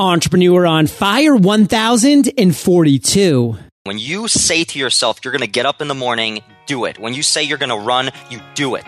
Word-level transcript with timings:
Entrepreneur 0.00 0.66
on 0.66 0.86
Fire 0.86 1.36
1042. 1.36 3.56
When 3.84 3.98
you 3.98 4.28
say 4.28 4.64
to 4.64 4.78
yourself, 4.78 5.20
you're 5.22 5.32
going 5.32 5.42
to 5.42 5.46
get 5.46 5.66
up 5.66 5.82
in 5.82 5.88
the 5.88 5.94
morning, 5.94 6.40
do 6.64 6.86
it. 6.86 6.98
When 6.98 7.12
you 7.12 7.22
say 7.22 7.42
you're 7.42 7.58
going 7.58 7.68
to 7.68 7.76
run, 7.76 8.08
you 8.30 8.40
do 8.54 8.76
it. 8.76 8.84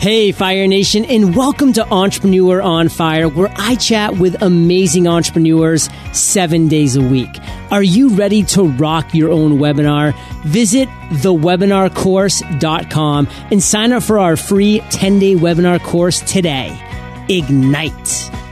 Hey, 0.00 0.32
Fire 0.32 0.66
Nation, 0.66 1.04
and 1.04 1.36
welcome 1.36 1.72
to 1.74 1.88
Entrepreneur 1.88 2.60
on 2.60 2.88
Fire, 2.88 3.28
where 3.28 3.54
I 3.56 3.76
chat 3.76 4.18
with 4.18 4.42
amazing 4.42 5.06
entrepreneurs 5.06 5.88
seven 6.12 6.66
days 6.66 6.96
a 6.96 7.00
week. 7.00 7.30
Are 7.70 7.84
you 7.84 8.08
ready 8.08 8.42
to 8.42 8.64
rock 8.64 9.14
your 9.14 9.30
own 9.30 9.58
webinar? 9.58 10.16
Visit 10.42 10.88
thewebinarcourse.com 11.10 13.28
and 13.52 13.62
sign 13.62 13.92
up 13.92 14.02
for 14.02 14.18
our 14.18 14.36
free 14.36 14.80
10 14.90 15.20
day 15.20 15.36
webinar 15.36 15.80
course 15.80 16.18
today. 16.22 16.76
Ignite. 17.28 18.43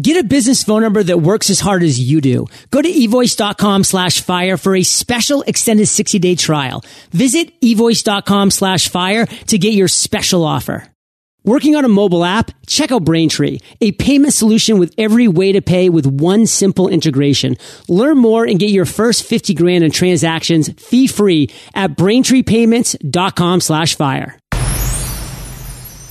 Get 0.00 0.16
a 0.16 0.28
business 0.28 0.62
phone 0.62 0.82
number 0.82 1.02
that 1.02 1.18
works 1.18 1.50
as 1.50 1.58
hard 1.58 1.82
as 1.82 1.98
you 1.98 2.20
do. 2.20 2.46
Go 2.70 2.80
to 2.80 2.88
evoice.com 2.88 3.82
slash 3.82 4.20
fire 4.20 4.56
for 4.56 4.76
a 4.76 4.84
special 4.84 5.42
extended 5.42 5.86
60 5.88 6.18
day 6.20 6.36
trial. 6.36 6.84
Visit 7.10 7.60
evoice.com 7.60 8.52
slash 8.52 8.88
fire 8.88 9.26
to 9.26 9.58
get 9.58 9.74
your 9.74 9.88
special 9.88 10.44
offer. 10.44 10.86
Working 11.44 11.76
on 11.76 11.84
a 11.84 11.88
mobile 11.88 12.24
app? 12.24 12.50
Check 12.66 12.92
out 12.92 13.04
Braintree, 13.04 13.60
a 13.80 13.92
payment 13.92 14.34
solution 14.34 14.78
with 14.78 14.94
every 14.98 15.28
way 15.28 15.52
to 15.52 15.62
pay 15.62 15.88
with 15.88 16.06
one 16.06 16.46
simple 16.46 16.88
integration. 16.88 17.56
Learn 17.88 18.18
more 18.18 18.44
and 18.44 18.58
get 18.58 18.70
your 18.70 18.84
first 18.84 19.24
50 19.24 19.54
grand 19.54 19.82
in 19.82 19.90
transactions 19.90 20.68
fee 20.74 21.06
free 21.06 21.48
at 21.74 21.96
braintreepayments.com 21.96 23.60
slash 23.60 23.96
fire. 23.96 24.38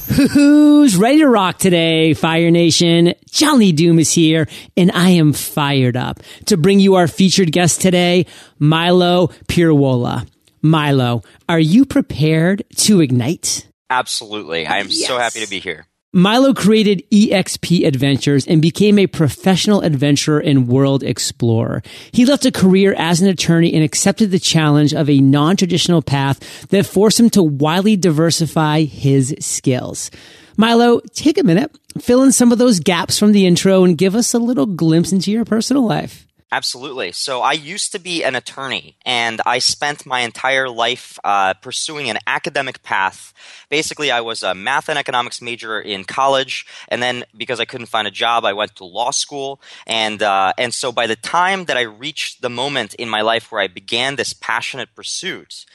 Who's 0.08 0.96
ready 0.96 1.20
to 1.20 1.28
rock 1.28 1.60
today, 1.60 2.14
Fire 2.14 2.50
Nation? 2.50 3.14
John 3.30 3.60
Lee 3.60 3.74
Dumas 3.74 4.08
is 4.08 4.14
here, 4.14 4.48
and 4.78 4.90
I 4.94 5.10
am 5.10 5.34
fired 5.34 5.98
up 5.98 6.22
to 6.46 6.56
bring 6.56 6.80
you 6.80 6.96
our 6.96 7.10
featured 7.10 7.52
guest 7.52 7.82
today, 7.82 8.26
Milo 8.58 9.28
Pierwola. 9.50 10.26
Milo, 10.62 11.24
are 11.50 11.60
you 11.60 11.86
prepared 11.86 12.64
to 12.78 13.02
ignite? 13.02 13.70
Absolutely. 13.90 14.66
I 14.66 14.78
am 14.78 14.88
yes. 14.90 15.08
so 15.08 15.18
happy 15.18 15.42
to 15.42 15.50
be 15.50 15.60
here. 15.60 15.86
Milo 16.18 16.52
created 16.52 17.04
EXP 17.12 17.86
Adventures 17.86 18.48
and 18.48 18.60
became 18.60 18.98
a 18.98 19.06
professional 19.06 19.82
adventurer 19.82 20.40
and 20.40 20.68
world 20.68 21.04
explorer. 21.04 21.84
He 22.12 22.26
left 22.26 22.44
a 22.44 22.52
career 22.52 22.96
as 22.98 23.22
an 23.22 23.28
attorney 23.28 23.72
and 23.72 23.84
accepted 23.84 24.32
the 24.32 24.40
challenge 24.40 24.96
of 24.96 25.12
a 25.12 25.22
non-traditional 25.22 26.02
path 26.02 26.70
that 26.70 26.88
forced 26.88 27.20
him 27.20 27.30
to 27.30 27.44
widely 27.44 27.96
diversify 27.96 28.82
his 28.82 29.36
skills. 29.40 30.10
Milo, 30.58 31.02
take 31.14 31.38
a 31.38 31.44
minute, 31.44 31.72
fill 32.00 32.24
in 32.24 32.32
some 32.32 32.52
of 32.52 32.58
those 32.58 32.80
gaps 32.80 33.20
from 33.20 33.32
the 33.32 33.46
intro 33.46 33.84
and 33.84 33.96
give 33.96 34.16
us 34.16 34.34
a 34.34 34.40
little 34.40 34.66
glimpse 34.66 35.12
into 35.12 35.32
your 35.32 35.46
personal 35.46 35.86
life. 35.86 36.27
Absolutely. 36.50 37.12
So 37.12 37.42
I 37.42 37.52
used 37.52 37.92
to 37.92 38.00
be 38.00 38.24
an 38.24 38.34
attorney, 38.34 38.96
and 39.06 39.42
I 39.46 39.60
spent 39.60 40.06
my 40.06 40.22
entire 40.22 40.70
life 40.70 41.20
uh, 41.26 41.54
pursuing 41.56 42.10
an 42.10 42.20
academic 42.26 42.84
path. 42.84 43.34
Basically, 43.70 44.12
I 44.12 44.22
was 44.22 44.44
a 44.44 44.56
math 44.56 44.88
and 44.88 44.98
economics 44.98 45.42
major 45.42 45.82
in 45.82 46.06
college, 46.06 46.66
and 46.88 47.04
then 47.04 47.26
because 47.36 47.60
I 47.60 47.66
couldn't 47.66 47.88
find 47.88 48.08
a 48.08 48.12
job, 48.12 48.46
I 48.46 48.54
went 48.54 48.78
to 48.78 48.86
law 48.86 49.12
school. 49.12 49.60
And 49.86 50.24
uh, 50.24 50.54
and 50.58 50.74
so 50.74 50.94
by 50.94 51.06
the 51.06 51.18
time 51.18 51.66
that 51.66 51.76
I 51.76 51.82
reached 51.82 52.42
the 52.42 52.50
moment 52.50 52.94
in 52.94 53.10
my 53.10 53.22
life 53.22 53.52
where 53.52 53.60
I 53.60 53.68
began 53.68 54.16
this 54.16 54.32
passionate 54.32 54.96
pursuit, 54.96 55.66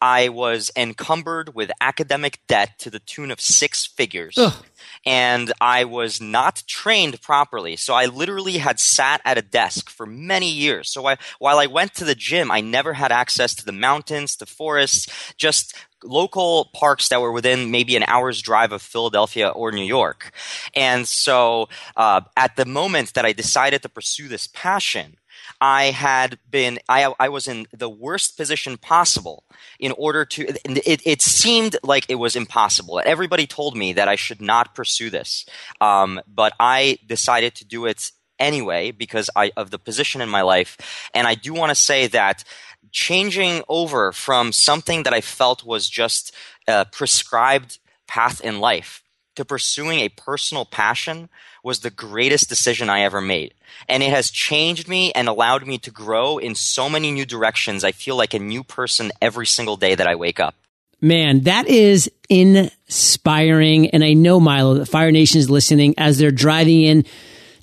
I 0.00 0.28
was 0.28 0.72
encumbered 0.74 1.54
with 1.54 1.70
academic 1.80 2.40
debt 2.48 2.80
to 2.80 2.90
the 2.90 2.98
tune 2.98 3.30
of 3.30 3.40
six 3.40 3.86
figures. 3.86 4.34
Ugh 4.36 4.64
and 5.04 5.52
I 5.60 5.84
was 5.84 6.20
not 6.20 6.62
trained 6.66 7.20
properly. 7.22 7.76
So 7.76 7.94
I 7.94 8.06
literally 8.06 8.58
had 8.58 8.80
sat 8.80 9.20
at 9.24 9.38
a 9.38 9.42
desk 9.42 9.90
for 9.90 10.06
many 10.06 10.50
years. 10.50 10.92
So 10.92 11.06
I, 11.06 11.16
while 11.38 11.58
I 11.58 11.66
went 11.66 11.94
to 11.94 12.04
the 12.04 12.14
gym, 12.14 12.50
I 12.50 12.60
never 12.60 12.92
had 12.92 13.12
access 13.12 13.54
to 13.56 13.64
the 13.64 13.72
mountains, 13.72 14.36
to 14.36 14.46
forests, 14.46 15.34
just 15.36 15.74
local 16.04 16.70
parks 16.74 17.08
that 17.08 17.20
were 17.20 17.32
within 17.32 17.70
maybe 17.70 17.96
an 17.96 18.04
hour's 18.06 18.42
drive 18.42 18.72
of 18.72 18.82
Philadelphia 18.82 19.48
or 19.48 19.72
New 19.72 19.84
York. 19.84 20.32
And 20.74 21.06
so 21.06 21.68
uh, 21.96 22.20
at 22.36 22.56
the 22.56 22.66
moment 22.66 23.14
that 23.14 23.24
I 23.24 23.32
decided 23.32 23.82
to 23.82 23.88
pursue 23.88 24.28
this 24.28 24.46
passion, 24.46 25.16
I 25.60 25.84
had 25.84 26.38
been, 26.50 26.78
I, 26.88 27.12
I 27.18 27.28
was 27.28 27.46
in 27.46 27.66
the 27.72 27.88
worst 27.88 28.36
position 28.36 28.76
possible 28.76 29.44
in 29.78 29.92
order 29.92 30.24
to, 30.24 30.46
it, 30.46 31.02
it 31.04 31.22
seemed 31.22 31.76
like 31.82 32.06
it 32.08 32.16
was 32.16 32.36
impossible. 32.36 33.00
Everybody 33.04 33.46
told 33.46 33.76
me 33.76 33.92
that 33.94 34.08
I 34.08 34.16
should 34.16 34.40
not 34.40 34.74
pursue 34.74 35.10
this. 35.10 35.46
Um, 35.80 36.20
but 36.26 36.52
I 36.60 36.98
decided 37.06 37.54
to 37.56 37.64
do 37.64 37.86
it 37.86 38.10
anyway 38.38 38.90
because 38.90 39.30
I, 39.34 39.52
of 39.56 39.70
the 39.70 39.78
position 39.78 40.20
in 40.20 40.28
my 40.28 40.42
life. 40.42 41.08
And 41.14 41.26
I 41.26 41.34
do 41.34 41.54
want 41.54 41.70
to 41.70 41.74
say 41.74 42.06
that 42.08 42.44
changing 42.92 43.62
over 43.68 44.12
from 44.12 44.52
something 44.52 45.02
that 45.04 45.14
I 45.14 45.20
felt 45.20 45.64
was 45.64 45.88
just 45.88 46.34
a 46.68 46.84
prescribed 46.84 47.78
path 48.06 48.40
in 48.40 48.60
life 48.60 49.02
to 49.36 49.44
pursuing 49.44 50.00
a 50.00 50.08
personal 50.08 50.64
passion 50.64 51.28
was 51.62 51.80
the 51.80 51.90
greatest 51.90 52.48
decision 52.48 52.88
I 52.88 53.00
ever 53.00 53.20
made. 53.20 53.54
And 53.88 54.02
it 54.02 54.10
has 54.10 54.30
changed 54.30 54.88
me 54.88 55.12
and 55.12 55.28
allowed 55.28 55.66
me 55.66 55.78
to 55.78 55.90
grow 55.90 56.38
in 56.38 56.54
so 56.54 56.88
many 56.88 57.10
new 57.10 57.26
directions. 57.26 57.84
I 57.84 57.92
feel 57.92 58.16
like 58.16 58.34
a 58.34 58.38
new 58.38 58.62
person 58.62 59.12
every 59.20 59.46
single 59.46 59.76
day 59.76 59.94
that 59.94 60.06
I 60.06 60.14
wake 60.14 60.40
up. 60.40 60.54
Man, 61.00 61.42
that 61.42 61.66
is 61.68 62.10
inspiring. 62.28 63.90
And 63.90 64.02
I 64.02 64.14
know, 64.14 64.40
Milo, 64.40 64.74
that 64.74 64.86
Fire 64.86 65.12
Nation 65.12 65.38
is 65.38 65.50
listening 65.50 65.94
as 65.98 66.18
they're 66.18 66.30
driving 66.30 66.82
in 66.82 67.04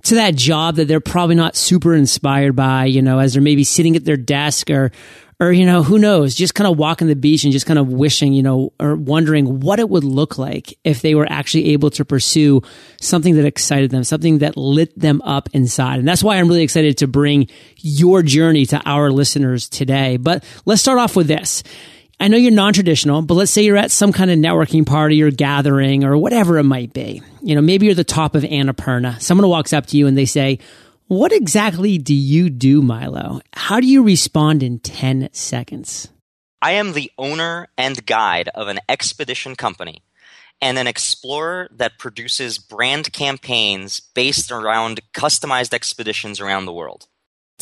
to 0.03 0.16
that 0.16 0.35
job 0.35 0.75
that 0.75 0.88
they're 0.88 1.00
probably 1.00 1.35
not 1.35 1.56
super 1.56 1.95
inspired 1.95 2.56
by, 2.56 2.85
you 2.85 3.01
know, 3.01 3.19
as 3.19 3.33
they're 3.33 3.41
maybe 3.41 3.63
sitting 3.63 3.95
at 3.95 4.06
their 4.06 4.17
desk 4.17 4.69
or 4.69 4.91
or 5.39 5.51
you 5.51 5.66
know 5.66 5.83
who 5.83 5.97
knows 5.99 6.35
just 6.35 6.55
kind 6.55 6.69
of 6.69 6.77
walking 6.77 7.07
the 7.07 7.16
beach 7.16 7.44
and 7.44 7.53
just 7.53 7.66
kind 7.66 7.79
of 7.79 7.88
wishing 7.88 8.33
you 8.33 8.44
know 8.44 8.73
or 8.79 8.95
wondering 8.95 9.59
what 9.59 9.79
it 9.79 9.89
would 9.89 10.03
look 10.03 10.38
like 10.38 10.77
if 10.83 11.01
they 11.01 11.16
were 11.16 11.27
actually 11.29 11.69
able 11.69 11.89
to 11.89 12.05
pursue 12.05 12.61
something 12.99 13.35
that 13.35 13.45
excited 13.45 13.91
them 13.91 14.03
something 14.03 14.39
that 14.39 14.57
lit 14.57 14.97
them 14.97 15.21
up 15.23 15.49
inside 15.53 15.99
and 15.99 16.07
that's 16.07 16.23
why 16.23 16.38
i'm 16.38 16.47
really 16.47 16.63
excited 16.63 16.97
to 16.97 17.07
bring 17.07 17.47
your 17.77 18.21
journey 18.21 18.66
to 18.66 18.81
our 18.85 19.11
listeners 19.11 19.69
today 19.69 20.17
but 20.17 20.44
let's 20.66 20.81
start 20.81 20.99
off 20.99 21.16
with 21.16 21.27
this 21.27 21.63
I 22.19 22.29
know 22.29 22.38
you're 22.38 22.53
non-traditional, 22.53 23.23
but 23.23 23.33
let's 23.33 23.51
say 23.51 23.63
you're 23.63 23.75
at 23.75 23.91
some 23.91 24.13
kind 24.13 24.31
of 24.31 24.38
networking 24.38 24.85
party 24.85 25.21
or 25.23 25.29
gathering 25.29 26.05
or 26.05 26.15
whatever 26.15 26.57
it 26.57 26.63
might 26.63 26.94
be. 26.94 27.21
You 27.41 27.55
know, 27.55 27.61
maybe 27.61 27.85
you're 27.85 27.95
the 27.95 28.05
top 28.05 28.35
of 28.35 28.44
Annapurna. 28.44 29.21
Someone 29.21 29.50
walks 29.50 29.73
up 29.73 29.88
to 29.88 29.97
you 29.97 30.07
and 30.07 30.17
they 30.17 30.23
say, 30.23 30.59
what 31.08 31.31
exactly 31.31 31.97
do 31.97 32.14
you 32.14 32.50
do, 32.50 32.81
Milo? 32.81 33.41
How 33.53 33.80
do 33.80 33.88
you 33.88 34.03
respond 34.03 34.64
in 34.64 34.80
10 34.80 35.30
seconds? 35.31 36.09
I 36.62 36.72
am 36.74 36.94
the 36.94 37.12
owner 37.18 37.68
and 37.78 38.06
guide 38.06 38.50
of 38.56 38.68
an 38.68 38.80
expedition 38.88 39.56
company 39.56 40.02
and 40.62 40.78
an 40.78 40.88
explorer 40.88 41.68
that 41.72 42.00
produces 42.00 42.58
brand 42.58 43.12
campaigns 43.12 44.00
based 44.00 44.50
around 44.50 45.02
customized 45.13 45.74
expeditions 45.74 46.40
around 46.40 46.66
the 46.66 46.74
world. 46.74 47.08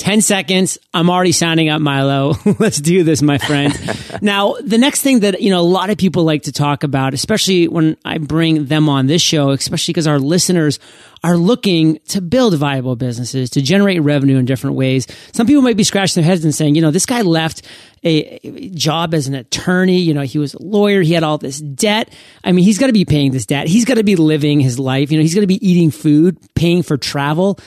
10 0.02 0.22
seconds. 0.22 0.80
I'm 0.96 1.12
already 1.12 1.32
signing 1.32 1.70
up, 1.70 1.80
Milo. 1.80 2.34
Let's 2.60 2.82
do 2.82 3.04
this, 3.04 3.22
my 3.22 3.38
friend. 3.38 3.72
now, 4.22 4.56
the 4.64 4.80
next 4.80 5.04
thing 5.04 5.20
that, 5.20 5.42
you 5.42 5.52
know, 5.52 5.60
a 5.60 5.62
lot 5.62 5.92
of 5.92 5.98
people 6.00 6.24
like 6.24 6.42
to 6.44 6.52
talk 6.52 6.84
about, 6.84 7.14
especially 7.14 7.68
when 7.68 7.96
I 8.04 8.18
bring 8.18 8.66
them 8.66 8.90
on 8.90 9.06
this 9.06 9.22
show, 9.22 9.52
especially 9.52 9.92
because 9.92 10.08
our 10.08 10.18
listeners 10.18 10.80
are 11.24 11.38
looking 11.38 12.00
to 12.08 12.20
build 12.20 12.56
viable 12.58 12.96
businesses, 12.96 13.52
to 13.52 13.62
generate 13.62 14.02
revenue 14.02 14.40
in 14.40 14.46
different 14.46 14.76
ways. 14.76 15.06
Some 15.34 15.46
people 15.46 15.62
might 15.62 15.78
be 15.78 15.84
scratching 15.84 16.24
their 16.24 16.28
heads 16.28 16.44
and 16.44 16.56
saying, 16.56 16.74
you 16.74 16.82
know, 16.82 16.90
this 16.90 17.06
guy 17.06 17.22
left 17.22 17.62
a 18.04 18.40
job 18.74 19.14
as 19.14 19.28
an 19.28 19.36
attorney. 19.36 20.00
You 20.00 20.16
know, 20.16 20.22
he 20.22 20.40
was 20.40 20.56
a 20.56 20.64
lawyer. 20.64 21.04
He 21.04 21.14
had 21.14 21.22
all 21.22 21.38
this 21.38 21.60
debt. 21.60 22.12
I 22.44 22.54
mean, 22.54 22.66
he's 22.66 22.80
got 22.80 22.88
to 22.88 22.94
be 22.94 23.06
paying 23.06 23.34
this 23.34 23.46
debt. 23.46 23.68
He's 23.68 23.86
got 23.86 23.96
to 23.96 24.04
be 24.04 24.16
living 24.16 24.60
his 24.62 24.80
life. 24.80 25.12
You 25.12 25.20
know, 25.20 25.22
he's 25.22 25.36
got 25.36 25.42
to 25.42 25.48
be 25.48 25.64
eating 25.64 25.92
food, 25.92 26.40
paying 26.56 26.82
for 26.82 26.98
travel. 26.98 27.60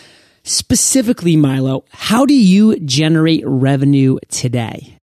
Specifically, 0.44 1.36
Milo, 1.36 1.86
how 1.91 2.27
do 2.27 2.34
you 2.34 2.78
generate 2.80 3.42
revenue 3.47 4.19
today? 4.28 4.98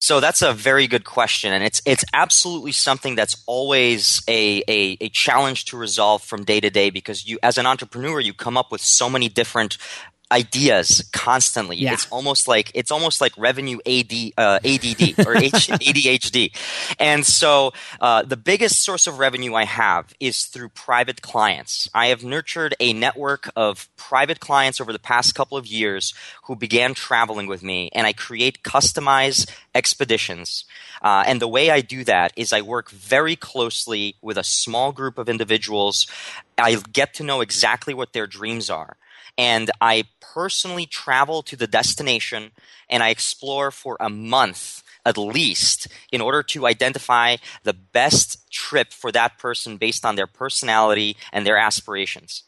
So 0.00 0.20
that's 0.20 0.40
a 0.40 0.54
very 0.54 0.86
good 0.86 1.04
question, 1.04 1.52
and 1.52 1.64
it's 1.64 1.82
it's 1.84 2.04
absolutely 2.14 2.72
something 2.72 3.14
that's 3.14 3.42
always 3.46 4.22
a, 4.28 4.62
a, 4.68 4.96
a 5.00 5.08
challenge 5.08 5.66
to 5.66 5.76
resolve 5.76 6.22
from 6.22 6.44
day 6.44 6.60
to 6.60 6.70
day 6.70 6.90
because 6.90 7.26
you, 7.26 7.38
as 7.42 7.58
an 7.58 7.66
entrepreneur, 7.66 8.20
you 8.20 8.32
come 8.32 8.56
up 8.56 8.70
with 8.70 8.80
so 8.80 9.10
many 9.10 9.28
different 9.28 9.78
ideas 10.32 11.08
constantly. 11.12 11.76
Yeah. 11.76 11.92
It's 11.92 12.10
almost 12.10 12.48
like 12.48 12.72
it's 12.74 12.90
almost 12.90 13.20
like 13.20 13.32
revenue 13.36 13.78
AD, 13.86 14.12
uh, 14.36 14.58
ADD 14.64 15.26
or 15.26 15.36
H, 15.36 15.68
ADHD. 15.68 16.52
And 16.98 17.24
so 17.24 17.72
uh, 18.00 18.22
the 18.22 18.36
biggest 18.36 18.82
source 18.82 19.06
of 19.06 19.18
revenue 19.18 19.54
I 19.54 19.64
have 19.64 20.14
is 20.18 20.46
through 20.46 20.70
private 20.70 21.22
clients. 21.22 21.88
I 21.94 22.08
have 22.08 22.24
nurtured 22.24 22.74
a 22.80 22.92
network 22.92 23.50
of 23.54 23.88
private 23.96 24.40
clients 24.40 24.80
over 24.80 24.92
the 24.92 24.98
past 24.98 25.34
couple 25.34 25.56
of 25.56 25.66
years 25.66 26.12
who 26.44 26.56
began 26.56 26.94
traveling 26.94 27.46
with 27.46 27.62
me, 27.62 27.90
and 27.94 28.06
I 28.06 28.12
create 28.12 28.62
customized 28.62 29.50
expeditions. 29.74 30.64
Uh, 31.02 31.22
and 31.26 31.40
the 31.40 31.48
way 31.48 31.70
I 31.70 31.82
do 31.82 32.02
that 32.04 32.32
is 32.36 32.52
I 32.52 32.62
work 32.62 32.90
very 32.90 33.36
closely 33.36 34.16
with 34.22 34.38
a 34.38 34.44
small 34.44 34.90
group 34.90 35.18
of 35.18 35.28
individuals. 35.28 36.06
I 36.58 36.76
get 36.92 37.14
to 37.14 37.22
know 37.22 37.42
exactly 37.42 37.94
what 37.94 38.12
their 38.12 38.26
dreams 38.26 38.70
are 38.70 38.96
and 39.38 39.70
I 39.80 40.04
personally 40.20 40.86
travel 40.86 41.42
to 41.44 41.56
the 41.56 41.66
destination 41.66 42.52
and 42.88 43.02
I 43.02 43.10
explore 43.10 43.70
for 43.70 43.96
a 44.00 44.08
month 44.08 44.82
at 45.04 45.16
least 45.16 45.86
in 46.10 46.20
order 46.20 46.42
to 46.42 46.66
identify 46.66 47.36
the 47.62 47.72
best 47.72 48.50
trip 48.50 48.92
for 48.92 49.12
that 49.12 49.38
person 49.38 49.76
based 49.76 50.04
on 50.04 50.16
their 50.16 50.26
personality 50.26 51.16
and 51.32 51.46
their 51.46 51.56
aspirations. 51.56 52.42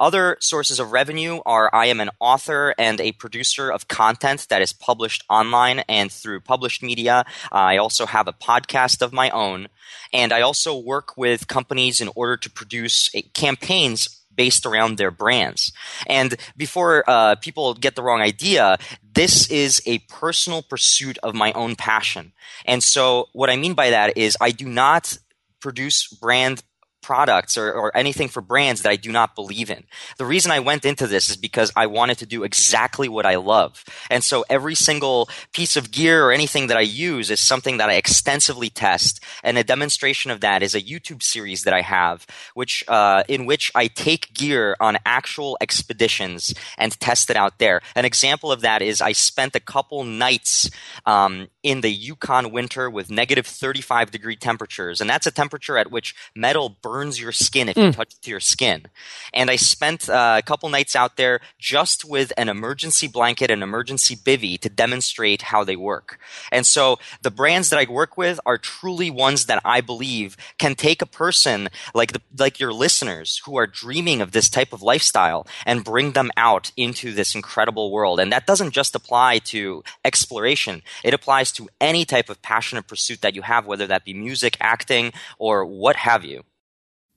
Other 0.00 0.36
sources 0.40 0.80
of 0.80 0.90
revenue 0.90 1.40
are 1.44 1.72
I 1.72 1.86
am 1.86 2.00
an 2.00 2.10
author 2.18 2.74
and 2.78 3.00
a 3.00 3.12
producer 3.12 3.70
of 3.70 3.88
content 3.88 4.46
that 4.48 4.62
is 4.62 4.72
published 4.72 5.22
online 5.28 5.80
and 5.88 6.10
through 6.10 6.40
published 6.40 6.82
media. 6.82 7.24
I 7.52 7.76
also 7.76 8.06
have 8.06 8.26
a 8.26 8.32
podcast 8.32 9.02
of 9.02 9.12
my 9.12 9.30
own. 9.30 9.68
And 10.12 10.32
I 10.32 10.40
also 10.40 10.76
work 10.76 11.16
with 11.16 11.46
companies 11.46 12.00
in 12.00 12.08
order 12.16 12.36
to 12.38 12.50
produce 12.50 13.14
a, 13.14 13.22
campaigns 13.22 14.21
based 14.34 14.66
around 14.66 14.96
their 14.96 15.10
brands. 15.10 15.72
And 16.06 16.36
before 16.56 17.04
uh, 17.06 17.36
people 17.36 17.74
get 17.74 17.96
the 17.96 18.02
wrong 18.02 18.20
idea, 18.20 18.78
this 19.14 19.50
is 19.50 19.82
a 19.86 19.98
personal 20.00 20.62
pursuit 20.62 21.18
of 21.22 21.34
my 21.34 21.52
own 21.52 21.76
passion. 21.76 22.32
And 22.64 22.82
so, 22.82 23.28
what 23.32 23.50
I 23.50 23.56
mean 23.56 23.74
by 23.74 23.90
that 23.90 24.16
is, 24.16 24.36
I 24.40 24.50
do 24.50 24.68
not 24.68 25.18
produce 25.60 26.06
brand 26.08 26.62
products 27.02 27.56
or, 27.56 27.72
or 27.72 27.96
anything 27.96 28.28
for 28.28 28.40
brands 28.40 28.82
that 28.82 28.90
I 28.90 28.96
do 28.96 29.12
not 29.12 29.34
believe 29.34 29.70
in. 29.70 29.84
The 30.18 30.24
reason 30.24 30.52
I 30.52 30.60
went 30.60 30.84
into 30.84 31.06
this 31.06 31.28
is 31.28 31.36
because 31.36 31.72
I 31.76 31.86
wanted 31.86 32.18
to 32.18 32.26
do 32.26 32.44
exactly 32.44 33.08
what 33.08 33.26
I 33.26 33.36
love. 33.36 33.84
And 34.08 34.24
so 34.24 34.44
every 34.48 34.74
single 34.74 35.28
piece 35.52 35.76
of 35.76 35.90
gear 35.90 36.24
or 36.24 36.32
anything 36.32 36.68
that 36.68 36.76
I 36.76 36.82
use 36.82 37.30
is 37.30 37.40
something 37.40 37.76
that 37.78 37.90
I 37.90 37.94
extensively 37.94 38.70
test. 38.70 39.20
And 39.42 39.58
a 39.58 39.64
demonstration 39.64 40.30
of 40.30 40.40
that 40.40 40.62
is 40.62 40.74
a 40.74 40.80
YouTube 40.80 41.22
series 41.22 41.64
that 41.64 41.74
I 41.74 41.82
have, 41.82 42.26
which, 42.54 42.84
uh, 42.88 43.24
in 43.28 43.46
which 43.46 43.70
I 43.74 43.88
take 43.88 44.32
gear 44.32 44.76
on 44.80 44.98
actual 45.04 45.58
expeditions 45.60 46.54
and 46.78 46.98
test 47.00 47.30
it 47.30 47.36
out 47.36 47.58
there. 47.58 47.82
An 47.94 48.04
example 48.04 48.52
of 48.52 48.60
that 48.62 48.82
is 48.82 49.00
I 49.00 49.12
spent 49.12 49.56
a 49.56 49.60
couple 49.60 50.04
nights, 50.04 50.70
um, 51.06 51.48
in 51.62 51.80
the 51.80 51.90
Yukon 51.90 52.50
winter 52.50 52.90
with 52.90 53.10
negative 53.10 53.46
35 53.46 54.10
degree 54.10 54.36
temperatures. 54.36 55.00
And 55.00 55.08
that's 55.08 55.26
a 55.26 55.30
temperature 55.30 55.78
at 55.78 55.90
which 55.90 56.14
metal 56.34 56.76
burns 56.82 57.20
your 57.20 57.32
skin 57.32 57.68
if 57.68 57.76
you 57.76 57.84
mm. 57.84 57.94
touch 57.94 58.14
it 58.14 58.22
to 58.22 58.30
your 58.30 58.40
skin. 58.40 58.86
And 59.32 59.50
I 59.50 59.56
spent 59.56 60.08
uh, 60.08 60.36
a 60.38 60.42
couple 60.42 60.68
nights 60.68 60.96
out 60.96 61.16
there 61.16 61.40
just 61.58 62.04
with 62.04 62.32
an 62.36 62.48
emergency 62.48 63.06
blanket 63.06 63.50
and 63.50 63.62
emergency 63.62 64.16
bivy 64.16 64.58
to 64.60 64.68
demonstrate 64.68 65.42
how 65.42 65.62
they 65.62 65.76
work. 65.76 66.18
And 66.50 66.66
so 66.66 66.98
the 67.22 67.30
brands 67.30 67.70
that 67.70 67.78
I 67.78 67.90
work 67.90 68.16
with 68.16 68.40
are 68.44 68.58
truly 68.58 69.10
ones 69.10 69.46
that 69.46 69.62
I 69.64 69.80
believe 69.80 70.36
can 70.58 70.74
take 70.74 71.00
a 71.00 71.06
person 71.06 71.68
like 71.94 72.12
the, 72.12 72.22
like 72.36 72.58
your 72.58 72.72
listeners 72.72 73.40
who 73.44 73.56
are 73.56 73.66
dreaming 73.66 74.20
of 74.20 74.32
this 74.32 74.48
type 74.48 74.72
of 74.72 74.82
lifestyle 74.82 75.46
and 75.64 75.84
bring 75.84 76.12
them 76.12 76.30
out 76.36 76.72
into 76.76 77.12
this 77.12 77.34
incredible 77.34 77.90
world. 77.92 78.18
And 78.18 78.32
that 78.32 78.46
doesn't 78.46 78.72
just 78.72 78.94
apply 78.94 79.38
to 79.38 79.84
exploration. 80.04 80.82
It 81.04 81.14
applies 81.14 81.51
to 81.54 81.68
any 81.80 82.04
type 82.04 82.28
of 82.28 82.40
passionate 82.42 82.86
pursuit 82.86 83.20
that 83.22 83.34
you 83.34 83.42
have, 83.42 83.66
whether 83.66 83.86
that 83.86 84.04
be 84.04 84.14
music, 84.14 84.56
acting, 84.60 85.12
or 85.38 85.64
what 85.64 85.96
have 85.96 86.24
you. 86.24 86.42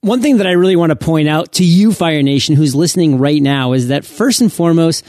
One 0.01 0.21
thing 0.21 0.37
that 0.37 0.47
I 0.47 0.51
really 0.51 0.75
want 0.75 0.91
to 0.91 0.95
point 0.95 1.27
out 1.27 1.53
to 1.53 1.65
you, 1.65 1.91
Fire 1.91 2.21
Nation, 2.21 2.55
who's 2.55 2.75
listening 2.75 3.17
right 3.17 3.41
now 3.41 3.73
is 3.73 3.87
that 3.87 4.05
first 4.05 4.39
and 4.39 4.53
foremost, 4.53 5.03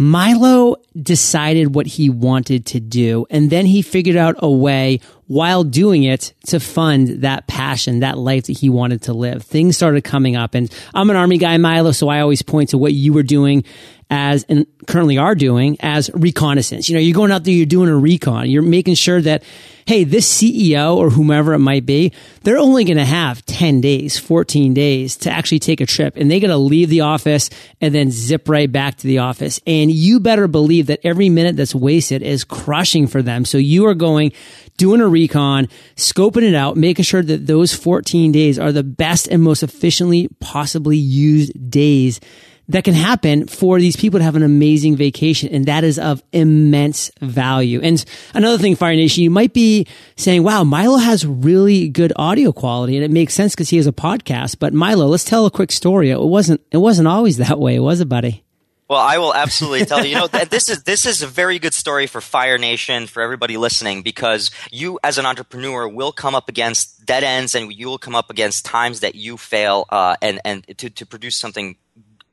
Milo 0.00 0.76
decided 1.00 1.74
what 1.74 1.86
he 1.86 2.08
wanted 2.08 2.66
to 2.66 2.78
do, 2.78 3.26
and 3.30 3.50
then 3.50 3.66
he 3.66 3.82
figured 3.82 4.16
out 4.16 4.36
a 4.38 4.50
way 4.50 5.00
while 5.26 5.64
doing 5.64 6.04
it 6.04 6.34
to 6.46 6.60
fund 6.60 7.22
that 7.22 7.48
passion, 7.48 8.00
that 8.00 8.16
life 8.16 8.44
that 8.44 8.58
he 8.58 8.70
wanted 8.70 9.02
to 9.02 9.12
live. 9.12 9.42
Things 9.42 9.76
started 9.76 10.04
coming 10.04 10.36
up, 10.36 10.54
and 10.54 10.72
I'm 10.94 11.10
an 11.10 11.16
army 11.16 11.38
guy, 11.38 11.56
Milo, 11.56 11.90
so 11.90 12.08
I 12.08 12.20
always 12.20 12.42
point 12.42 12.70
to 12.70 12.78
what 12.78 12.92
you 12.92 13.12
were 13.12 13.24
doing 13.24 13.64
as 14.10 14.44
and 14.44 14.66
currently 14.86 15.18
are 15.18 15.34
doing 15.34 15.76
as 15.80 16.10
reconnaissance. 16.14 16.88
You 16.88 16.94
know, 16.94 17.00
you're 17.00 17.14
going 17.14 17.30
out 17.30 17.44
there, 17.44 17.52
you're 17.52 17.66
doing 17.66 17.90
a 17.90 17.96
recon, 17.96 18.48
you're 18.48 18.62
making 18.62 18.94
sure 18.94 19.20
that, 19.20 19.42
hey, 19.86 20.04
this 20.04 20.32
CEO 20.32 20.96
or 20.96 21.10
whomever 21.10 21.52
it 21.52 21.58
might 21.58 21.84
be, 21.84 22.12
they're 22.42 22.58
only 22.58 22.84
going 22.84 22.96
to 22.96 23.04
have 23.04 23.44
10 23.44 23.82
days, 23.82 24.18
14 24.18 24.72
days 24.72 25.16
to 25.18 25.30
actually 25.30 25.58
take 25.58 25.82
a 25.82 25.86
trip 25.86 26.16
and 26.16 26.30
they 26.30 26.40
got 26.40 26.48
to 26.48 26.56
leave 26.56 26.88
the 26.88 27.02
office 27.02 27.50
and 27.82 27.94
then 27.94 28.10
zip 28.10 28.48
right 28.48 28.70
back 28.70 28.96
to 28.96 29.06
the 29.06 29.18
office. 29.18 29.60
And 29.66 29.90
you 29.90 30.20
better 30.20 30.48
believe 30.48 30.86
that 30.86 31.00
every 31.04 31.28
minute 31.28 31.56
that's 31.56 31.74
wasted 31.74 32.22
is 32.22 32.44
crushing 32.44 33.06
for 33.06 33.20
them. 33.20 33.44
So 33.44 33.58
you 33.58 33.86
are 33.86 33.94
going, 33.94 34.32
doing 34.78 35.02
a 35.02 35.08
recon, 35.08 35.68
scoping 35.96 36.44
it 36.44 36.54
out, 36.54 36.78
making 36.78 37.04
sure 37.04 37.22
that 37.22 37.46
those 37.46 37.74
14 37.74 38.32
days 38.32 38.58
are 38.58 38.72
the 38.72 38.82
best 38.82 39.28
and 39.28 39.42
most 39.42 39.62
efficiently 39.62 40.28
possibly 40.40 40.96
used 40.96 41.70
days 41.70 42.20
that 42.68 42.84
can 42.84 42.94
happen 42.94 43.46
for 43.46 43.80
these 43.80 43.96
people 43.96 44.20
to 44.20 44.24
have 44.24 44.36
an 44.36 44.42
amazing 44.42 44.96
vacation. 44.96 45.48
And 45.50 45.66
that 45.66 45.84
is 45.84 45.98
of 45.98 46.22
immense 46.32 47.10
value. 47.20 47.80
And 47.82 48.04
another 48.34 48.58
thing, 48.58 48.76
Fire 48.76 48.94
Nation, 48.94 49.24
you 49.24 49.30
might 49.30 49.54
be 49.54 49.86
saying, 50.16 50.42
wow, 50.42 50.64
Milo 50.64 50.98
has 50.98 51.26
really 51.26 51.88
good 51.88 52.12
audio 52.16 52.52
quality 52.52 52.96
and 52.96 53.04
it 53.04 53.10
makes 53.10 53.34
sense 53.34 53.54
because 53.54 53.70
he 53.70 53.78
has 53.78 53.86
a 53.86 53.92
podcast. 53.92 54.58
But 54.58 54.74
Milo, 54.74 55.06
let's 55.06 55.24
tell 55.24 55.46
a 55.46 55.50
quick 55.50 55.72
story. 55.72 56.10
It 56.10 56.20
wasn't, 56.20 56.60
it 56.70 56.78
wasn't 56.78 57.08
always 57.08 57.38
that 57.38 57.58
way, 57.58 57.78
was 57.80 58.00
it, 58.00 58.08
buddy? 58.08 58.44
Well, 58.88 59.00
I 59.00 59.18
will 59.18 59.34
absolutely 59.34 59.84
tell 59.84 60.02
you. 60.02 60.12
You 60.12 60.16
know, 60.16 60.26
this 60.50 60.70
is 60.70 60.82
this 60.84 61.04
is 61.04 61.22
a 61.22 61.26
very 61.26 61.58
good 61.58 61.74
story 61.74 62.06
for 62.06 62.22
Fire 62.22 62.56
Nation 62.56 63.06
for 63.06 63.22
everybody 63.22 63.58
listening 63.58 64.00
because 64.00 64.50
you, 64.72 64.98
as 65.04 65.18
an 65.18 65.26
entrepreneur, 65.26 65.86
will 65.86 66.10
come 66.10 66.34
up 66.34 66.48
against 66.48 67.04
dead 67.04 67.22
ends 67.22 67.54
and 67.54 67.70
you 67.70 67.86
will 67.86 67.98
come 67.98 68.14
up 68.14 68.30
against 68.30 68.64
times 68.64 69.00
that 69.00 69.14
you 69.14 69.36
fail 69.36 69.84
uh, 69.90 70.16
and 70.22 70.40
and 70.42 70.66
to 70.78 70.88
to 70.88 71.04
produce 71.04 71.36
something 71.36 71.76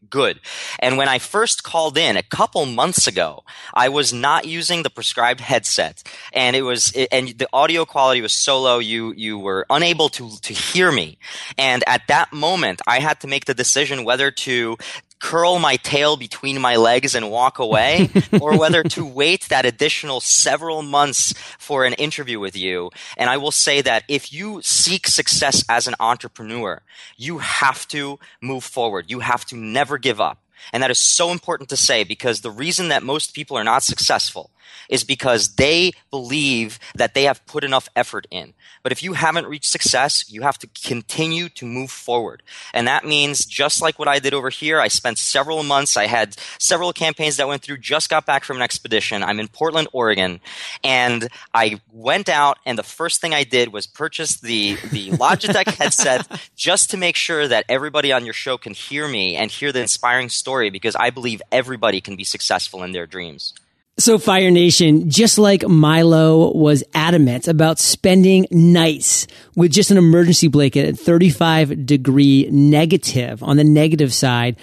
good. 0.10 0.40
And 0.80 0.98
when 0.98 1.08
I 1.08 1.20
first 1.20 1.64
called 1.64 1.98
in 1.98 2.18
a 2.18 2.24
couple 2.24 2.66
months 2.66 3.08
ago, 3.08 3.44
I 3.74 3.90
was 3.90 4.14
not 4.14 4.46
using 4.46 4.84
the 4.84 4.90
prescribed 4.90 5.42
headset 5.42 6.04
and 6.34 6.56
it 6.56 6.64
was, 6.64 6.94
and 7.12 7.30
the 7.30 7.48
audio 7.54 7.86
quality 7.86 8.22
was 8.22 8.34
so 8.34 8.62
low, 8.62 8.80
you, 8.80 9.14
you 9.16 9.38
were 9.38 9.66
unable 9.70 10.10
to, 10.10 10.38
to 10.42 10.54
hear 10.54 10.92
me. 10.92 11.18
And 11.58 11.84
at 11.88 12.08
that 12.08 12.34
moment, 12.34 12.82
I 12.88 13.00
had 13.00 13.20
to 13.22 13.28
make 13.28 13.46
the 13.46 13.54
decision 13.54 14.06
whether 14.06 14.32
to 14.32 14.78
curl 15.20 15.60
my 15.60 15.76
tail 15.78 16.18
between 16.18 16.60
my 16.62 16.76
legs 16.76 17.16
and 17.16 17.32
walk 17.32 17.60
away, 17.60 18.10
or 18.42 18.58
whether 18.58 18.84
to 18.84 19.06
wait 19.06 19.44
that 19.50 19.66
additional 19.66 20.20
several 20.20 20.82
months 20.82 21.34
for 21.58 21.86
an 21.86 21.94
interview 21.94 22.40
with 22.40 22.56
you. 22.56 22.92
And 23.18 23.30
I 23.30 23.38
will 23.38 23.52
say 23.52 23.82
that 23.82 24.04
if 24.08 24.32
you 24.32 24.62
seek 24.62 25.08
success 25.08 25.64
as 25.70 25.88
an 25.88 25.96
entrepreneur, 26.00 26.82
you 27.18 27.40
have 27.40 27.88
to 27.90 28.20
move 28.42 28.64
forward. 28.64 29.06
You 29.10 29.22
have 29.22 29.46
to 29.46 29.56
never 29.56 29.98
give 29.98 30.22
up. 30.22 30.40
And 30.74 30.82
that 30.82 30.92
is 30.92 31.00
so 31.00 31.32
important 31.32 31.70
to 31.70 31.78
say 31.78 32.04
because 32.04 32.42
the 32.42 32.52
reason 32.52 32.88
that 32.88 33.04
most 33.04 33.34
people 33.34 33.58
are 33.58 33.64
not 33.64 33.84
successful 33.84 34.50
is 34.90 35.04
because 35.04 35.56
they 35.56 35.92
believe 36.12 36.80
that 36.96 37.14
they 37.14 37.24
have 37.24 37.46
put 37.46 37.64
enough 37.64 37.90
effort 37.96 38.28
in. 38.32 38.54
But 38.84 38.92
if 38.92 39.02
you 39.02 39.14
haven't 39.14 39.48
reached 39.48 39.72
success, 39.72 40.30
you 40.30 40.42
have 40.42 40.58
to 40.60 40.68
continue 40.68 41.50
to 41.50 41.66
move 41.66 41.92
forward. 41.92 42.44
And 42.74 42.88
that 42.88 43.06
means 43.06 43.46
just 43.46 43.82
like 43.82 43.98
what 43.98 44.08
I 44.08 44.20
did 44.20 44.34
over 44.34 44.50
here, 44.50 44.80
I 44.80 44.88
spent 44.88 45.18
several 45.18 45.64
months, 45.64 45.98
I 45.98 46.08
had 46.08 46.36
several 46.60 46.94
campaigns 46.94 47.38
that 47.38 47.48
went 47.48 47.62
through, 47.62 47.78
just 47.80 48.10
got 48.10 48.26
back 48.26 48.44
from 48.44 48.58
an 48.58 48.64
expedition. 48.64 49.24
I'm 49.24 49.40
in 49.40 49.48
Portland, 49.48 49.88
Oregon, 49.92 50.40
and 50.84 51.30
I 51.54 51.82
went 51.92 52.30
out 52.30 52.60
and 52.66 52.78
the 52.78 52.84
first 52.84 53.22
thing 53.22 53.34
I 53.34 53.44
did 53.44 53.74
was 53.74 53.88
purchase 53.88 54.40
the, 54.40 54.76
the 54.92 55.10
Logitech 55.12 55.76
headset 55.76 56.28
just 56.56 56.92
to 56.92 56.98
make 56.98 57.16
sure 57.16 57.48
that 57.48 57.66
everybody 57.70 58.12
on 58.12 58.26
your 58.26 58.34
show 58.34 58.58
can 58.58 58.74
hear 58.74 59.08
me 59.08 59.36
and 59.36 59.50
hear 59.50 59.72
the 59.72 59.82
inspiring 59.82 60.30
story 60.30 60.70
because 60.70 60.96
I 60.96 61.10
believe 61.10 61.42
everybody 61.52 62.02
can 62.02 62.16
be 62.16 62.24
successful 62.24 62.84
in 62.84 62.92
their 62.92 63.08
dreams. 63.08 63.54
So 63.98 64.18
Fire 64.18 64.52
Nation, 64.52 65.10
just 65.10 65.38
like 65.38 65.66
Milo 65.66 66.52
was 66.52 66.84
adamant 66.94 67.48
about 67.48 67.80
spending 67.80 68.46
nights 68.52 69.26
with 69.56 69.72
just 69.72 69.90
an 69.90 69.96
emergency 69.96 70.50
blanket 70.50 70.86
at 70.86 71.00
35 71.00 71.86
degree 71.86 72.50
negative 72.52 73.42
on 73.42 73.56
the 73.56 73.64
negative 73.64 74.14
side, 74.14 74.58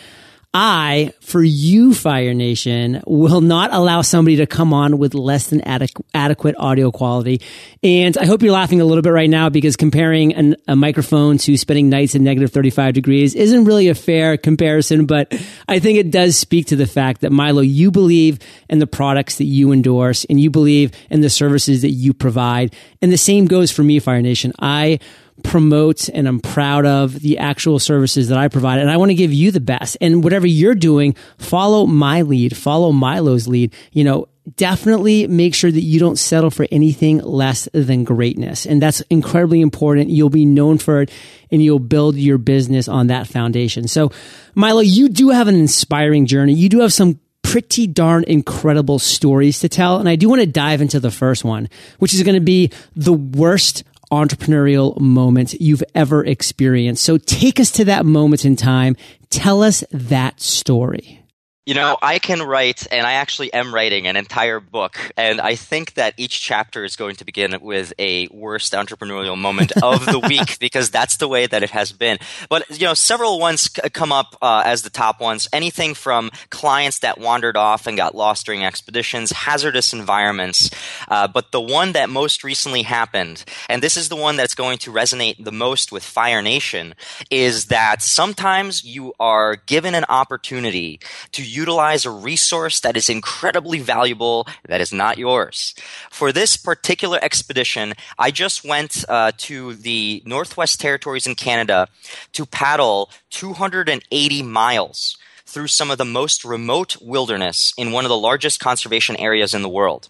I, 0.54 1.14
for 1.20 1.42
you, 1.42 1.94
Fire 1.94 2.34
Nation, 2.34 3.02
will 3.06 3.40
not 3.40 3.72
allow 3.72 4.02
somebody 4.02 4.36
to 4.36 4.46
come 4.46 4.74
on 4.74 4.98
with 4.98 5.14
less 5.14 5.46
than 5.46 5.60
adequ- 5.62 6.04
adequate 6.12 6.56
audio 6.58 6.90
quality. 6.90 7.40
And 7.82 8.18
I 8.18 8.26
hope 8.26 8.42
you're 8.42 8.52
laughing 8.52 8.82
a 8.82 8.84
little 8.84 9.00
bit 9.00 9.14
right 9.14 9.30
now 9.30 9.48
because 9.48 9.76
comparing 9.76 10.34
an, 10.34 10.56
a 10.68 10.76
microphone 10.76 11.38
to 11.38 11.56
spending 11.56 11.88
nights 11.88 12.14
in 12.14 12.22
negative 12.22 12.52
35 12.52 12.92
degrees 12.92 13.34
isn't 13.34 13.64
really 13.64 13.88
a 13.88 13.94
fair 13.94 14.36
comparison, 14.36 15.06
but 15.06 15.32
I 15.68 15.78
think 15.78 15.98
it 15.98 16.10
does 16.10 16.36
speak 16.36 16.66
to 16.66 16.76
the 16.76 16.86
fact 16.86 17.22
that 17.22 17.32
Milo, 17.32 17.62
you 17.62 17.90
believe 17.90 18.38
in 18.68 18.78
the 18.78 18.86
products 18.86 19.36
that 19.38 19.44
you 19.44 19.72
endorse 19.72 20.26
and 20.26 20.38
you 20.38 20.50
believe 20.50 20.92
in 21.08 21.22
the 21.22 21.30
services 21.30 21.80
that 21.80 21.92
you 21.92 22.12
provide. 22.12 22.74
And 23.00 23.10
the 23.10 23.16
same 23.16 23.46
goes 23.46 23.70
for 23.70 23.82
me, 23.82 24.00
Fire 24.00 24.20
Nation. 24.20 24.52
I 24.58 24.98
promote 25.42 26.08
and 26.08 26.28
I'm 26.28 26.40
proud 26.40 26.86
of 26.86 27.20
the 27.20 27.38
actual 27.38 27.78
services 27.78 28.28
that 28.28 28.38
I 28.38 28.48
provide. 28.48 28.80
And 28.80 28.90
I 28.90 28.96
want 28.96 29.10
to 29.10 29.14
give 29.14 29.32
you 29.32 29.50
the 29.50 29.60
best. 29.60 29.96
And 30.00 30.22
whatever 30.22 30.46
you're 30.46 30.74
doing, 30.74 31.14
follow 31.38 31.86
my 31.86 32.22
lead, 32.22 32.56
follow 32.56 32.92
Milo's 32.92 33.48
lead. 33.48 33.74
You 33.92 34.04
know, 34.04 34.28
definitely 34.56 35.26
make 35.26 35.54
sure 35.54 35.70
that 35.70 35.80
you 35.80 36.00
don't 36.00 36.18
settle 36.18 36.50
for 36.50 36.66
anything 36.72 37.18
less 37.18 37.68
than 37.72 38.04
greatness. 38.04 38.66
And 38.66 38.82
that's 38.82 39.00
incredibly 39.02 39.60
important. 39.60 40.10
You'll 40.10 40.30
be 40.30 40.44
known 40.44 40.78
for 40.78 41.02
it 41.02 41.10
and 41.50 41.62
you'll 41.62 41.78
build 41.78 42.16
your 42.16 42.38
business 42.38 42.88
on 42.88 43.08
that 43.08 43.26
foundation. 43.26 43.88
So 43.88 44.10
Milo, 44.54 44.80
you 44.80 45.08
do 45.08 45.30
have 45.30 45.48
an 45.48 45.54
inspiring 45.54 46.26
journey. 46.26 46.54
You 46.54 46.68
do 46.68 46.80
have 46.80 46.92
some 46.92 47.20
pretty 47.42 47.86
darn 47.86 48.24
incredible 48.24 48.98
stories 48.98 49.60
to 49.60 49.68
tell. 49.68 49.98
And 49.98 50.08
I 50.08 50.16
do 50.16 50.28
want 50.28 50.40
to 50.40 50.46
dive 50.46 50.80
into 50.80 50.98
the 51.00 51.10
first 51.10 51.44
one, 51.44 51.68
which 51.98 52.14
is 52.14 52.22
going 52.22 52.34
to 52.34 52.40
be 52.40 52.70
the 52.96 53.12
worst 53.12 53.84
entrepreneurial 54.12 55.00
moment 55.00 55.54
you've 55.54 55.82
ever 55.94 56.24
experienced. 56.24 57.02
So 57.02 57.16
take 57.16 57.58
us 57.58 57.70
to 57.72 57.86
that 57.86 58.04
moment 58.04 58.44
in 58.44 58.56
time. 58.56 58.94
Tell 59.30 59.62
us 59.62 59.82
that 59.90 60.40
story. 60.40 61.21
You 61.64 61.74
know, 61.74 61.96
I 62.02 62.18
can 62.18 62.42
write, 62.42 62.88
and 62.90 63.06
I 63.06 63.12
actually 63.12 63.52
am 63.52 63.72
writing 63.72 64.08
an 64.08 64.16
entire 64.16 64.58
book, 64.58 64.98
and 65.16 65.40
I 65.40 65.54
think 65.54 65.94
that 65.94 66.12
each 66.16 66.40
chapter 66.40 66.84
is 66.84 66.96
going 66.96 67.14
to 67.16 67.24
begin 67.24 67.56
with 67.60 67.92
a 68.00 68.26
worst 68.32 68.72
entrepreneurial 68.72 69.38
moment 69.38 69.70
of 69.80 70.04
the 70.04 70.18
week 70.28 70.58
because 70.58 70.90
that's 70.90 71.18
the 71.18 71.28
way 71.28 71.46
that 71.46 71.62
it 71.62 71.70
has 71.70 71.92
been. 71.92 72.18
But 72.48 72.68
you 72.68 72.84
know, 72.84 72.94
several 72.94 73.38
ones 73.38 73.70
c- 73.70 73.88
come 73.90 74.10
up 74.10 74.36
uh, 74.42 74.64
as 74.66 74.82
the 74.82 74.90
top 74.90 75.20
ones. 75.20 75.46
Anything 75.52 75.94
from 75.94 76.32
clients 76.50 76.98
that 76.98 77.18
wandered 77.18 77.56
off 77.56 77.86
and 77.86 77.96
got 77.96 78.16
lost 78.16 78.46
during 78.46 78.64
expeditions, 78.64 79.30
hazardous 79.30 79.92
environments. 79.92 80.68
Uh, 81.06 81.28
but 81.28 81.52
the 81.52 81.60
one 81.60 81.92
that 81.92 82.10
most 82.10 82.42
recently 82.42 82.82
happened, 82.82 83.44
and 83.68 83.80
this 83.80 83.96
is 83.96 84.08
the 84.08 84.16
one 84.16 84.34
that's 84.34 84.56
going 84.56 84.78
to 84.78 84.90
resonate 84.90 85.36
the 85.44 85.52
most 85.52 85.92
with 85.92 86.02
Fire 86.02 86.42
Nation, 86.42 86.96
is 87.30 87.66
that 87.66 88.02
sometimes 88.02 88.82
you 88.82 89.12
are 89.20 89.54
given 89.54 89.94
an 89.94 90.06
opportunity 90.08 90.98
to 91.30 91.51
utilize 91.52 92.04
a 92.04 92.10
resource 92.10 92.80
that 92.80 92.96
is 92.96 93.08
incredibly 93.08 93.78
valuable 93.78 94.46
that 94.66 94.80
is 94.80 94.92
not 94.92 95.18
yours. 95.18 95.74
For 96.10 96.32
this 96.32 96.56
particular 96.56 97.18
expedition, 97.22 97.94
I 98.18 98.30
just 98.30 98.64
went 98.64 99.04
uh, 99.08 99.32
to 99.38 99.74
the 99.74 100.22
Northwest 100.24 100.80
Territories 100.80 101.26
in 101.26 101.34
Canada 101.34 101.88
to 102.32 102.46
paddle 102.46 103.10
280 103.30 104.42
miles 104.42 105.16
through 105.46 105.66
some 105.66 105.90
of 105.90 105.98
the 105.98 106.04
most 106.04 106.44
remote 106.44 106.96
wilderness 107.02 107.74
in 107.76 107.92
one 107.92 108.04
of 108.04 108.08
the 108.08 108.16
largest 108.16 108.58
conservation 108.58 109.16
areas 109.16 109.52
in 109.52 109.62
the 109.62 109.68
world. 109.68 110.08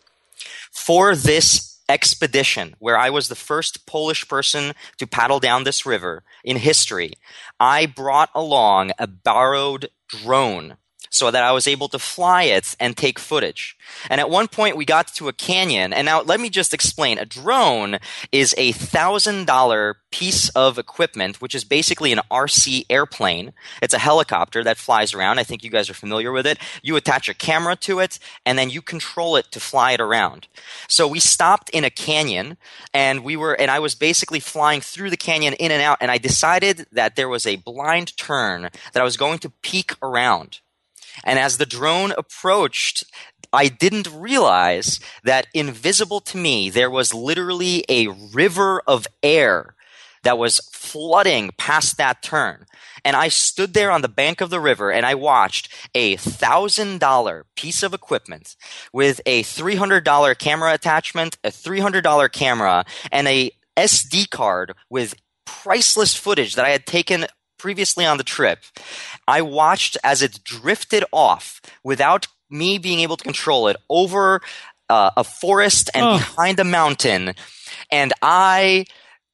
For 0.70 1.16
this 1.16 1.80
expedition, 1.88 2.74
where 2.78 2.96
I 2.96 3.10
was 3.10 3.28
the 3.28 3.34
first 3.34 3.84
Polish 3.86 4.26
person 4.28 4.72
to 4.98 5.06
paddle 5.06 5.40
down 5.40 5.64
this 5.64 5.84
river 5.84 6.22
in 6.44 6.56
history, 6.56 7.12
I 7.58 7.86
brought 7.86 8.30
along 8.34 8.92
a 8.98 9.06
borrowed 9.06 9.90
drone 10.08 10.76
so 11.12 11.30
that 11.30 11.44
I 11.44 11.52
was 11.52 11.66
able 11.68 11.88
to 11.88 11.98
fly 11.98 12.44
it 12.44 12.74
and 12.80 12.96
take 12.96 13.18
footage. 13.18 13.76
And 14.08 14.18
at 14.18 14.30
one 14.30 14.48
point 14.48 14.78
we 14.78 14.86
got 14.86 15.08
to 15.08 15.28
a 15.28 15.32
canyon. 15.32 15.92
And 15.92 16.06
now 16.06 16.22
let 16.22 16.40
me 16.40 16.48
just 16.48 16.72
explain. 16.72 17.18
A 17.18 17.26
drone 17.26 17.98
is 18.32 18.54
a 18.56 18.72
thousand 18.72 19.46
dollar 19.46 19.98
piece 20.10 20.48
of 20.50 20.78
equipment, 20.78 21.42
which 21.42 21.54
is 21.54 21.64
basically 21.64 22.12
an 22.12 22.20
RC 22.30 22.86
airplane. 22.88 23.52
It's 23.82 23.92
a 23.92 23.98
helicopter 23.98 24.64
that 24.64 24.78
flies 24.78 25.12
around. 25.12 25.38
I 25.38 25.44
think 25.44 25.62
you 25.62 25.70
guys 25.70 25.90
are 25.90 25.94
familiar 25.94 26.32
with 26.32 26.46
it. 26.46 26.58
You 26.82 26.96
attach 26.96 27.28
a 27.28 27.34
camera 27.34 27.76
to 27.76 27.98
it 27.98 28.18
and 28.46 28.58
then 28.58 28.70
you 28.70 28.80
control 28.80 29.36
it 29.36 29.52
to 29.52 29.60
fly 29.60 29.92
it 29.92 30.00
around. 30.00 30.48
So 30.88 31.06
we 31.06 31.20
stopped 31.20 31.68
in 31.70 31.84
a 31.84 31.90
canyon 31.90 32.56
and 32.94 33.22
we 33.22 33.36
were, 33.36 33.52
and 33.52 33.70
I 33.70 33.80
was 33.80 33.94
basically 33.94 34.40
flying 34.40 34.80
through 34.80 35.10
the 35.10 35.18
canyon 35.18 35.52
in 35.54 35.70
and 35.70 35.82
out. 35.82 35.98
And 36.00 36.10
I 36.10 36.16
decided 36.16 36.86
that 36.90 37.16
there 37.16 37.28
was 37.28 37.46
a 37.46 37.56
blind 37.56 38.16
turn 38.16 38.62
that 38.62 39.00
I 39.00 39.04
was 39.04 39.18
going 39.18 39.38
to 39.40 39.50
peek 39.62 39.92
around. 40.02 40.61
And 41.24 41.38
as 41.38 41.58
the 41.58 41.66
drone 41.66 42.12
approached, 42.12 43.04
I 43.52 43.68
didn't 43.68 44.08
realize 44.12 44.98
that 45.24 45.46
invisible 45.52 46.20
to 46.20 46.38
me, 46.38 46.70
there 46.70 46.90
was 46.90 47.12
literally 47.12 47.84
a 47.88 48.08
river 48.08 48.82
of 48.86 49.06
air 49.22 49.74
that 50.22 50.38
was 50.38 50.60
flooding 50.72 51.50
past 51.58 51.96
that 51.96 52.22
turn. 52.22 52.66
And 53.04 53.16
I 53.16 53.28
stood 53.28 53.74
there 53.74 53.90
on 53.90 54.02
the 54.02 54.08
bank 54.08 54.40
of 54.40 54.50
the 54.50 54.60
river 54.60 54.92
and 54.92 55.04
I 55.04 55.14
watched 55.14 55.68
a 55.94 56.16
thousand 56.16 57.00
dollar 57.00 57.46
piece 57.56 57.82
of 57.82 57.92
equipment 57.92 58.56
with 58.92 59.20
a 59.26 59.42
$300 59.42 60.38
camera 60.38 60.72
attachment, 60.72 61.36
a 61.42 61.48
$300 61.48 62.30
camera, 62.32 62.84
and 63.10 63.26
a 63.26 63.50
SD 63.76 64.30
card 64.30 64.74
with 64.88 65.14
priceless 65.44 66.14
footage 66.14 66.54
that 66.54 66.64
I 66.64 66.70
had 66.70 66.86
taken 66.86 67.26
previously 67.62 68.04
on 68.04 68.18
the 68.18 68.24
trip, 68.24 68.58
I 69.28 69.40
watched 69.40 69.96
as 70.02 70.20
it 70.20 70.42
drifted 70.42 71.04
off 71.12 71.62
without 71.84 72.26
me 72.50 72.76
being 72.76 72.98
able 72.98 73.16
to 73.16 73.22
control 73.22 73.68
it 73.68 73.76
over 73.88 74.40
uh, 74.90 75.12
a 75.16 75.22
forest 75.22 75.88
and 75.94 76.04
oh. 76.04 76.18
behind 76.18 76.58
a 76.58 76.64
mountain. 76.64 77.34
And 77.90 78.12
I, 78.20 78.86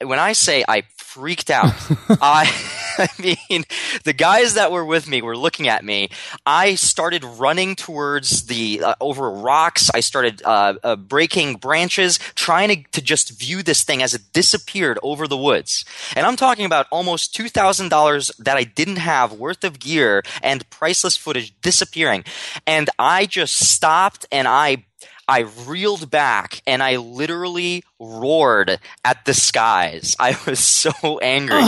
when 0.04 0.18
I 0.18 0.34
say 0.34 0.62
I 0.68 0.82
freaked 0.98 1.50
out, 1.50 1.72
I. 2.20 2.84
I 2.98 3.08
mean, 3.18 3.64
the 4.04 4.12
guys 4.12 4.54
that 4.54 4.72
were 4.72 4.84
with 4.84 5.08
me 5.08 5.22
were 5.22 5.36
looking 5.36 5.68
at 5.68 5.84
me. 5.84 6.10
I 6.44 6.74
started 6.74 7.24
running 7.24 7.76
towards 7.76 8.46
the 8.46 8.82
uh, 8.82 8.94
over 9.00 9.30
rocks. 9.30 9.90
I 9.94 10.00
started 10.00 10.42
uh, 10.44 10.74
uh, 10.82 10.96
breaking 10.96 11.56
branches, 11.56 12.18
trying 12.34 12.68
to, 12.68 12.90
to 12.92 13.00
just 13.00 13.38
view 13.38 13.62
this 13.62 13.84
thing 13.84 14.02
as 14.02 14.14
it 14.14 14.22
disappeared 14.32 14.98
over 15.02 15.28
the 15.28 15.36
woods. 15.36 15.84
And 16.16 16.26
I'm 16.26 16.36
talking 16.36 16.64
about 16.66 16.86
almost 16.90 17.34
two 17.34 17.48
thousand 17.48 17.88
dollars 17.88 18.30
that 18.38 18.56
I 18.56 18.64
didn't 18.64 18.96
have 18.96 19.32
worth 19.32 19.64
of 19.64 19.78
gear 19.78 20.22
and 20.42 20.68
priceless 20.70 21.16
footage 21.16 21.58
disappearing. 21.60 22.24
And 22.66 22.90
I 22.98 23.26
just 23.26 23.54
stopped 23.54 24.26
and 24.32 24.48
I 24.48 24.84
I 25.30 25.40
reeled 25.66 26.10
back 26.10 26.62
and 26.66 26.82
I 26.82 26.96
literally 26.96 27.84
roared 28.00 28.80
at 29.04 29.24
the 29.26 29.34
skies. 29.34 30.16
I 30.18 30.38
was 30.46 30.58
so 30.58 31.18
angry. 31.20 31.62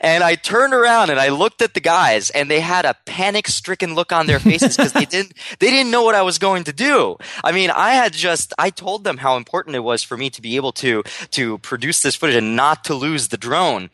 And 0.00 0.22
I 0.22 0.34
turned 0.34 0.74
around 0.74 1.10
and 1.10 1.18
I 1.18 1.28
looked 1.28 1.62
at 1.62 1.74
the 1.74 1.80
guys 1.80 2.30
and 2.30 2.50
they 2.50 2.60
had 2.60 2.84
a 2.84 2.96
panic 3.06 3.48
stricken 3.48 3.94
look 3.94 4.12
on 4.12 4.26
their 4.26 4.38
faces 4.50 4.76
because 4.76 4.92
they 4.92 5.04
didn't, 5.04 5.32
they 5.58 5.70
didn't 5.70 5.90
know 5.90 6.02
what 6.02 6.14
I 6.14 6.22
was 6.22 6.38
going 6.38 6.64
to 6.64 6.72
do. 6.72 7.16
I 7.42 7.52
mean, 7.52 7.70
I 7.70 7.94
had 7.94 8.12
just, 8.12 8.52
I 8.58 8.70
told 8.70 9.04
them 9.04 9.18
how 9.18 9.36
important 9.36 9.76
it 9.76 9.80
was 9.80 10.02
for 10.02 10.16
me 10.16 10.30
to 10.30 10.42
be 10.42 10.56
able 10.56 10.72
to, 10.72 11.02
to 11.32 11.58
produce 11.58 12.00
this 12.00 12.16
footage 12.16 12.36
and 12.36 12.56
not 12.56 12.84
to 12.84 12.94
lose 12.94 13.28
the 13.28 13.36
drone. 13.36 13.90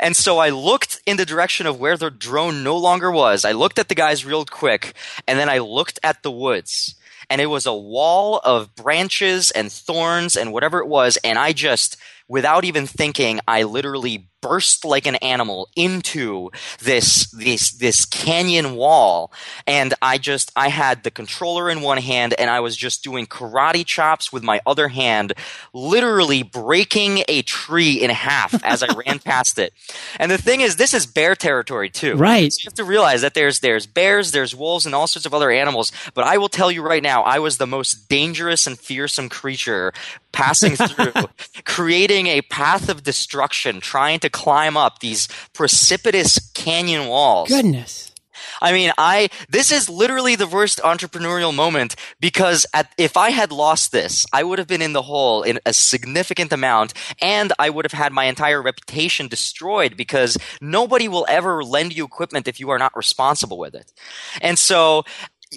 And 0.00 0.16
so 0.16 0.38
I 0.38 0.50
looked 0.50 1.02
in 1.06 1.16
the 1.16 1.26
direction 1.26 1.66
of 1.66 1.80
where 1.80 1.96
the 1.96 2.10
drone 2.10 2.62
no 2.62 2.76
longer 2.76 3.10
was. 3.10 3.44
I 3.44 3.52
looked 3.52 3.78
at 3.78 3.88
the 3.88 3.94
guys 3.94 4.24
real 4.24 4.44
quick 4.44 4.94
and 5.26 5.38
then 5.38 5.48
I 5.48 5.58
looked 5.58 5.98
at 6.02 6.22
the 6.22 6.30
woods 6.30 6.94
and 7.30 7.40
it 7.40 7.46
was 7.46 7.66
a 7.66 7.74
wall 7.74 8.40
of 8.44 8.74
branches 8.74 9.50
and 9.50 9.70
thorns 9.70 10.36
and 10.36 10.52
whatever 10.52 10.78
it 10.80 10.86
was. 10.86 11.18
And 11.24 11.38
I 11.38 11.52
just, 11.52 11.96
without 12.28 12.64
even 12.64 12.86
thinking, 12.86 13.40
I 13.46 13.62
literally 13.64 14.28
burst 14.44 14.84
like 14.84 15.06
an 15.06 15.14
animal 15.16 15.70
into 15.74 16.50
this 16.80 17.30
this 17.30 17.70
this 17.70 18.04
canyon 18.04 18.76
wall 18.76 19.32
and 19.66 19.94
I 20.02 20.18
just 20.18 20.52
I 20.54 20.68
had 20.68 21.02
the 21.02 21.10
controller 21.10 21.70
in 21.70 21.80
one 21.80 21.96
hand 21.96 22.34
and 22.38 22.50
I 22.50 22.60
was 22.60 22.76
just 22.76 23.02
doing 23.02 23.26
karate 23.26 23.86
chops 23.86 24.30
with 24.34 24.42
my 24.42 24.60
other 24.66 24.88
hand 24.88 25.32
literally 25.72 26.42
breaking 26.42 27.24
a 27.26 27.40
tree 27.40 27.94
in 27.94 28.10
half 28.10 28.62
as 28.62 28.82
I 28.82 28.88
ran 28.94 29.18
past 29.24 29.58
it. 29.58 29.72
And 30.18 30.30
the 30.30 30.36
thing 30.36 30.60
is 30.60 30.76
this 30.76 30.92
is 30.92 31.06
bear 31.06 31.34
territory 31.34 31.88
too. 31.88 32.16
Right. 32.16 32.52
So 32.52 32.58
you 32.60 32.66
have 32.66 32.74
to 32.74 32.84
realize 32.84 33.22
that 33.22 33.32
there's 33.32 33.60
there's 33.60 33.86
bears, 33.86 34.32
there's 34.32 34.54
wolves 34.54 34.84
and 34.84 34.94
all 34.94 35.06
sorts 35.06 35.24
of 35.24 35.32
other 35.32 35.50
animals, 35.50 35.90
but 36.12 36.24
I 36.24 36.36
will 36.36 36.50
tell 36.50 36.70
you 36.70 36.82
right 36.82 37.02
now 37.02 37.22
I 37.22 37.38
was 37.38 37.56
the 37.56 37.66
most 37.66 38.10
dangerous 38.10 38.66
and 38.66 38.78
fearsome 38.78 39.30
creature 39.30 39.94
passing 40.34 40.76
through 40.76 41.12
creating 41.64 42.26
a 42.26 42.42
path 42.42 42.88
of 42.90 43.02
destruction 43.02 43.80
trying 43.80 44.18
to 44.18 44.28
climb 44.34 44.76
up 44.76 44.98
these 44.98 45.28
precipitous 45.54 46.50
canyon 46.52 47.06
walls. 47.06 47.48
Goodness. 47.48 48.10
I 48.60 48.72
mean, 48.72 48.92
I 48.98 49.28
this 49.48 49.70
is 49.70 49.88
literally 49.88 50.36
the 50.36 50.46
worst 50.46 50.80
entrepreneurial 50.82 51.54
moment 51.54 51.96
because 52.20 52.66
at, 52.74 52.92
if 52.98 53.16
I 53.16 53.30
had 53.30 53.52
lost 53.52 53.92
this, 53.92 54.26
I 54.32 54.42
would 54.42 54.58
have 54.58 54.68
been 54.68 54.82
in 54.82 54.92
the 54.92 55.02
hole 55.02 55.42
in 55.42 55.60
a 55.64 55.72
significant 55.72 56.52
amount, 56.52 56.94
and 57.22 57.52
I 57.58 57.70
would 57.70 57.84
have 57.84 57.92
had 57.92 58.12
my 58.12 58.24
entire 58.24 58.60
reputation 58.60 59.28
destroyed 59.28 59.96
because 59.96 60.36
nobody 60.60 61.08
will 61.08 61.26
ever 61.28 61.62
lend 61.62 61.96
you 61.96 62.04
equipment 62.04 62.48
if 62.48 62.58
you 62.58 62.70
are 62.70 62.78
not 62.78 62.96
responsible 62.96 63.58
with 63.58 63.74
it. 63.74 63.92
And 64.42 64.58
so 64.58 65.04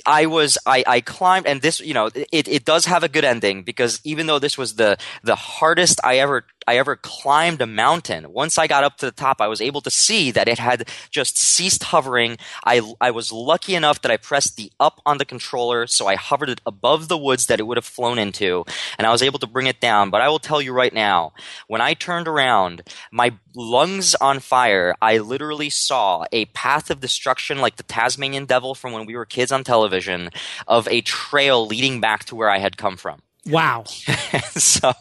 I 0.05 0.27
was 0.27 0.57
I, 0.65 0.83
I 0.85 1.01
climbed 1.01 1.47
and 1.47 1.61
this 1.61 1.79
you 1.79 1.93
know 1.93 2.09
it, 2.31 2.47
it 2.47 2.65
does 2.65 2.85
have 2.85 3.03
a 3.03 3.09
good 3.09 3.25
ending 3.25 3.63
because 3.63 3.99
even 4.03 4.27
though 4.27 4.39
this 4.39 4.57
was 4.57 4.75
the 4.75 4.97
the 5.23 5.35
hardest 5.35 5.99
I 6.03 6.17
ever 6.17 6.45
I 6.67 6.77
ever 6.77 6.97
climbed 6.97 7.61
a 7.61 7.65
mountain. 7.65 8.31
Once 8.33 8.57
I 8.57 8.67
got 8.67 8.83
up 8.83 8.97
to 8.97 9.05
the 9.05 9.11
top, 9.11 9.39
I 9.39 9.47
was 9.47 9.61
able 9.61 9.81
to 9.81 9.89
see 9.89 10.31
that 10.31 10.49
it 10.49 10.59
had 10.59 10.89
just 11.09 11.37
ceased 11.37 11.85
hovering. 11.85 12.37
I, 12.65 12.81
I 12.99 13.11
was 13.11 13.31
lucky 13.31 13.73
enough 13.73 14.01
that 14.01 14.11
I 14.11 14.17
pressed 14.17 14.57
the 14.57 14.71
up 14.79 15.01
on 15.05 15.17
the 15.17 15.25
controller, 15.25 15.87
so 15.87 16.07
I 16.07 16.15
hovered 16.15 16.49
it 16.49 16.61
above 16.65 17.07
the 17.07 17.17
woods 17.17 17.45
that 17.45 17.59
it 17.59 17.63
would 17.63 17.77
have 17.77 17.85
flown 17.85 18.19
into, 18.19 18.65
and 18.97 19.07
I 19.07 19.11
was 19.11 19.23
able 19.23 19.39
to 19.39 19.47
bring 19.47 19.67
it 19.67 19.79
down. 19.79 20.09
But 20.09 20.21
I 20.21 20.27
will 20.27 20.39
tell 20.39 20.61
you 20.61 20.73
right 20.73 20.93
now, 20.93 21.33
when 21.67 21.81
I 21.81 21.93
turned 21.93 22.27
around, 22.27 22.83
my 23.11 23.33
lungs 23.55 24.13
on 24.15 24.39
fire, 24.39 24.93
I 25.01 25.17
literally 25.19 25.69
saw 25.69 26.25
a 26.31 26.45
path 26.45 26.89
of 26.89 26.99
destruction 26.99 27.59
like 27.59 27.77
the 27.77 27.83
Tasmanian 27.83 28.45
devil 28.45 28.75
from 28.75 28.91
when 28.91 29.05
we 29.05 29.15
were 29.15 29.25
kids 29.25 29.51
on 29.51 29.63
television 29.63 30.29
of 30.67 30.87
a 30.89 31.01
trail 31.01 31.65
leading 31.65 32.01
back 32.01 32.25
to 32.25 32.35
where 32.35 32.49
I 32.49 32.57
had 32.59 32.77
come 32.77 32.97
from. 32.97 33.21
Wow. 33.45 33.83
so 33.85 34.93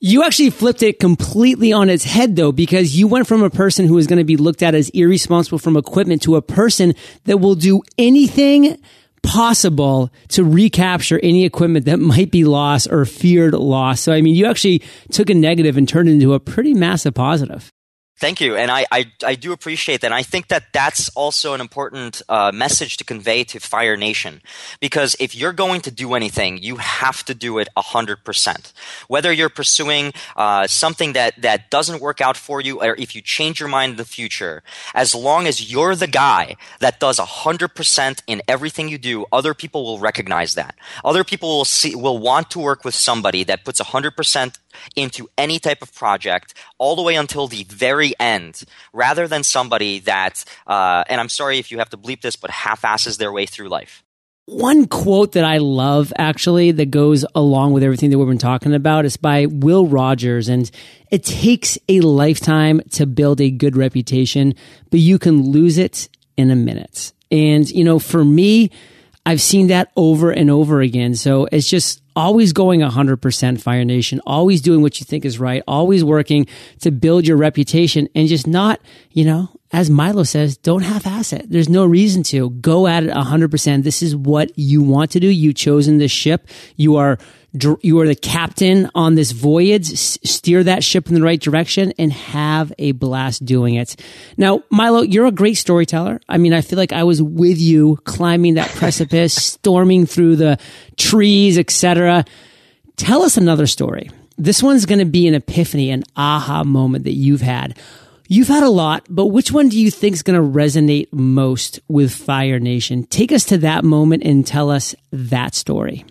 you 0.00 0.24
actually 0.24 0.50
flipped 0.50 0.82
it 0.82 1.00
completely 1.00 1.72
on 1.72 1.90
its 1.90 2.04
head 2.04 2.36
though, 2.36 2.52
because 2.52 2.96
you 2.96 3.08
went 3.08 3.26
from 3.26 3.42
a 3.42 3.50
person 3.50 3.86
who 3.86 3.98
is 3.98 4.06
going 4.06 4.18
to 4.18 4.24
be 4.24 4.36
looked 4.36 4.62
at 4.62 4.74
as 4.74 4.88
irresponsible 4.90 5.58
from 5.58 5.76
equipment 5.76 6.22
to 6.22 6.36
a 6.36 6.42
person 6.42 6.94
that 7.24 7.38
will 7.38 7.54
do 7.54 7.82
anything 7.96 8.76
possible 9.22 10.10
to 10.28 10.44
recapture 10.44 11.18
any 11.22 11.44
equipment 11.44 11.86
that 11.86 11.98
might 11.98 12.30
be 12.30 12.44
lost 12.44 12.88
or 12.90 13.04
feared 13.04 13.54
lost. 13.54 14.04
So, 14.04 14.12
I 14.12 14.20
mean, 14.20 14.34
you 14.34 14.46
actually 14.46 14.82
took 15.10 15.28
a 15.30 15.34
negative 15.34 15.76
and 15.76 15.88
turned 15.88 16.08
it 16.08 16.12
into 16.12 16.34
a 16.34 16.40
pretty 16.40 16.74
massive 16.74 17.14
positive. 17.14 17.72
Thank 18.18 18.40
you, 18.40 18.56
and 18.56 18.68
I, 18.68 18.84
I, 18.90 19.12
I, 19.24 19.36
do 19.36 19.52
appreciate 19.52 20.00
that. 20.00 20.08
And 20.08 20.14
I 20.14 20.24
think 20.24 20.48
that 20.48 20.72
that's 20.72 21.08
also 21.10 21.54
an 21.54 21.60
important 21.60 22.20
uh, 22.28 22.50
message 22.52 22.96
to 22.96 23.04
convey 23.04 23.44
to 23.44 23.60
Fire 23.60 23.96
Nation, 23.96 24.42
because 24.80 25.14
if 25.20 25.36
you're 25.36 25.52
going 25.52 25.82
to 25.82 25.92
do 25.92 26.14
anything, 26.14 26.58
you 26.60 26.78
have 26.78 27.24
to 27.26 27.34
do 27.34 27.58
it 27.58 27.68
hundred 27.76 28.24
percent. 28.24 28.72
Whether 29.06 29.30
you're 29.32 29.48
pursuing 29.48 30.12
uh, 30.36 30.66
something 30.66 31.12
that 31.12 31.40
that 31.42 31.70
doesn't 31.70 32.00
work 32.00 32.20
out 32.20 32.36
for 32.36 32.60
you, 32.60 32.82
or 32.82 32.96
if 32.96 33.14
you 33.14 33.22
change 33.22 33.60
your 33.60 33.68
mind 33.68 33.92
in 33.92 33.96
the 33.98 34.04
future, 34.04 34.64
as 34.96 35.14
long 35.14 35.46
as 35.46 35.70
you're 35.70 35.94
the 35.94 36.08
guy 36.08 36.56
that 36.80 36.98
does 36.98 37.20
hundred 37.20 37.76
percent 37.76 38.24
in 38.26 38.42
everything 38.48 38.88
you 38.88 38.98
do, 38.98 39.26
other 39.30 39.54
people 39.54 39.84
will 39.84 40.00
recognize 40.00 40.54
that. 40.54 40.74
Other 41.04 41.22
people 41.22 41.50
will 41.50 41.64
see 41.64 41.94
will 41.94 42.18
want 42.18 42.50
to 42.50 42.58
work 42.58 42.84
with 42.84 42.96
somebody 42.96 43.44
that 43.44 43.64
puts 43.64 43.78
hundred 43.78 44.16
percent 44.16 44.58
into 44.96 45.28
any 45.36 45.58
type 45.58 45.82
of 45.82 45.94
project 45.94 46.54
all 46.78 46.96
the 46.96 47.02
way 47.02 47.16
until 47.16 47.48
the 47.48 47.64
very 47.64 48.12
end, 48.18 48.62
rather 48.92 49.28
than 49.28 49.42
somebody 49.42 50.00
that, 50.00 50.44
uh, 50.66 51.04
and 51.08 51.20
I'm 51.20 51.28
sorry 51.28 51.58
if 51.58 51.70
you 51.70 51.78
have 51.78 51.90
to 51.90 51.96
bleep 51.96 52.20
this, 52.20 52.36
but 52.36 52.50
half 52.50 52.84
asses 52.84 53.18
their 53.18 53.32
way 53.32 53.46
through 53.46 53.68
life. 53.68 54.02
One 54.46 54.86
quote 54.86 55.32
that 55.32 55.44
I 55.44 55.58
love 55.58 56.10
actually 56.16 56.70
that 56.70 56.90
goes 56.90 57.26
along 57.34 57.74
with 57.74 57.82
everything 57.82 58.08
that 58.08 58.18
we've 58.18 58.26
been 58.26 58.38
talking 58.38 58.72
about 58.72 59.04
is 59.04 59.18
by 59.18 59.44
Will 59.44 59.86
Rogers. 59.86 60.48
And 60.48 60.70
it 61.10 61.22
takes 61.22 61.76
a 61.86 62.00
lifetime 62.00 62.80
to 62.92 63.04
build 63.04 63.42
a 63.42 63.50
good 63.50 63.76
reputation, 63.76 64.54
but 64.90 65.00
you 65.00 65.18
can 65.18 65.50
lose 65.50 65.76
it 65.76 66.08
in 66.38 66.50
a 66.50 66.56
minute. 66.56 67.12
And, 67.30 67.68
you 67.68 67.84
know, 67.84 67.98
for 67.98 68.24
me, 68.24 68.70
I've 69.26 69.42
seen 69.42 69.66
that 69.66 69.92
over 69.96 70.30
and 70.30 70.48
over 70.48 70.80
again. 70.80 71.14
So 71.14 71.46
it's 71.52 71.68
just 71.68 72.00
always 72.18 72.52
going 72.52 72.80
100% 72.80 73.60
Fire 73.60 73.84
Nation, 73.84 74.20
always 74.26 74.60
doing 74.60 74.82
what 74.82 74.98
you 74.98 75.04
think 75.04 75.24
is 75.24 75.38
right, 75.38 75.62
always 75.68 76.02
working 76.02 76.48
to 76.80 76.90
build 76.90 77.24
your 77.28 77.36
reputation 77.36 78.08
and 78.12 78.26
just 78.26 78.44
not, 78.44 78.80
you 79.12 79.24
know, 79.24 79.48
as 79.72 79.90
Milo 79.90 80.22
says, 80.22 80.56
don't 80.56 80.82
half 80.82 81.06
ass 81.06 81.32
it. 81.32 81.50
There's 81.50 81.68
no 81.68 81.84
reason 81.84 82.22
to 82.24 82.50
go 82.50 82.86
at 82.86 83.04
it 83.04 83.10
100%. 83.10 83.82
This 83.82 84.02
is 84.02 84.16
what 84.16 84.50
you 84.58 84.82
want 84.82 85.10
to 85.10 85.20
do. 85.20 85.28
You've 85.28 85.56
chosen 85.56 85.98
this 85.98 86.10
ship. 86.10 86.48
You 86.76 86.96
are 86.96 87.18
you 87.80 87.98
are 87.98 88.06
the 88.06 88.14
captain 88.14 88.90
on 88.94 89.14
this 89.14 89.32
voyage. 89.32 89.86
steer 89.86 90.62
that 90.64 90.84
ship 90.84 91.08
in 91.08 91.14
the 91.14 91.22
right 91.22 91.40
direction 91.40 91.92
and 91.98 92.12
have 92.12 92.72
a 92.78 92.92
blast 92.92 93.44
doing 93.44 93.74
it. 93.74 93.96
Now, 94.36 94.62
Milo, 94.70 95.00
you're 95.00 95.26
a 95.26 95.32
great 95.32 95.54
storyteller. 95.54 96.20
I 96.28 96.36
mean, 96.36 96.52
I 96.52 96.60
feel 96.60 96.78
like 96.78 96.92
I 96.92 97.04
was 97.04 97.22
with 97.22 97.58
you 97.58 97.96
climbing 98.04 98.54
that 98.54 98.68
precipice, 98.70 99.34
storming 99.34 100.04
through 100.04 100.36
the 100.36 100.58
trees, 100.96 101.58
etc. 101.58 102.24
Tell 102.96 103.22
us 103.22 103.38
another 103.38 103.66
story. 103.66 104.10
This 104.36 104.62
one's 104.62 104.86
going 104.86 105.00
to 105.00 105.06
be 105.06 105.26
an 105.26 105.34
epiphany, 105.34 105.90
an 105.90 106.04
aha 106.16 106.64
moment 106.64 107.04
that 107.04 107.14
you've 107.14 107.40
had. 107.40 107.78
You've 108.30 108.48
had 108.48 108.62
a 108.62 108.68
lot, 108.68 109.06
but 109.08 109.28
which 109.28 109.50
one 109.52 109.70
do 109.70 109.80
you 109.80 109.90
think 109.90 110.12
is 110.12 110.22
going 110.22 110.38
to 110.38 110.58
resonate 110.58 111.08
most 111.12 111.80
with 111.88 112.14
Fire 112.14 112.60
Nation? 112.60 113.04
Take 113.04 113.32
us 113.32 113.46
to 113.46 113.56
that 113.58 113.84
moment 113.84 114.22
and 114.22 114.46
tell 114.46 114.70
us 114.70 114.94
that 115.10 115.54
story. 115.54 116.04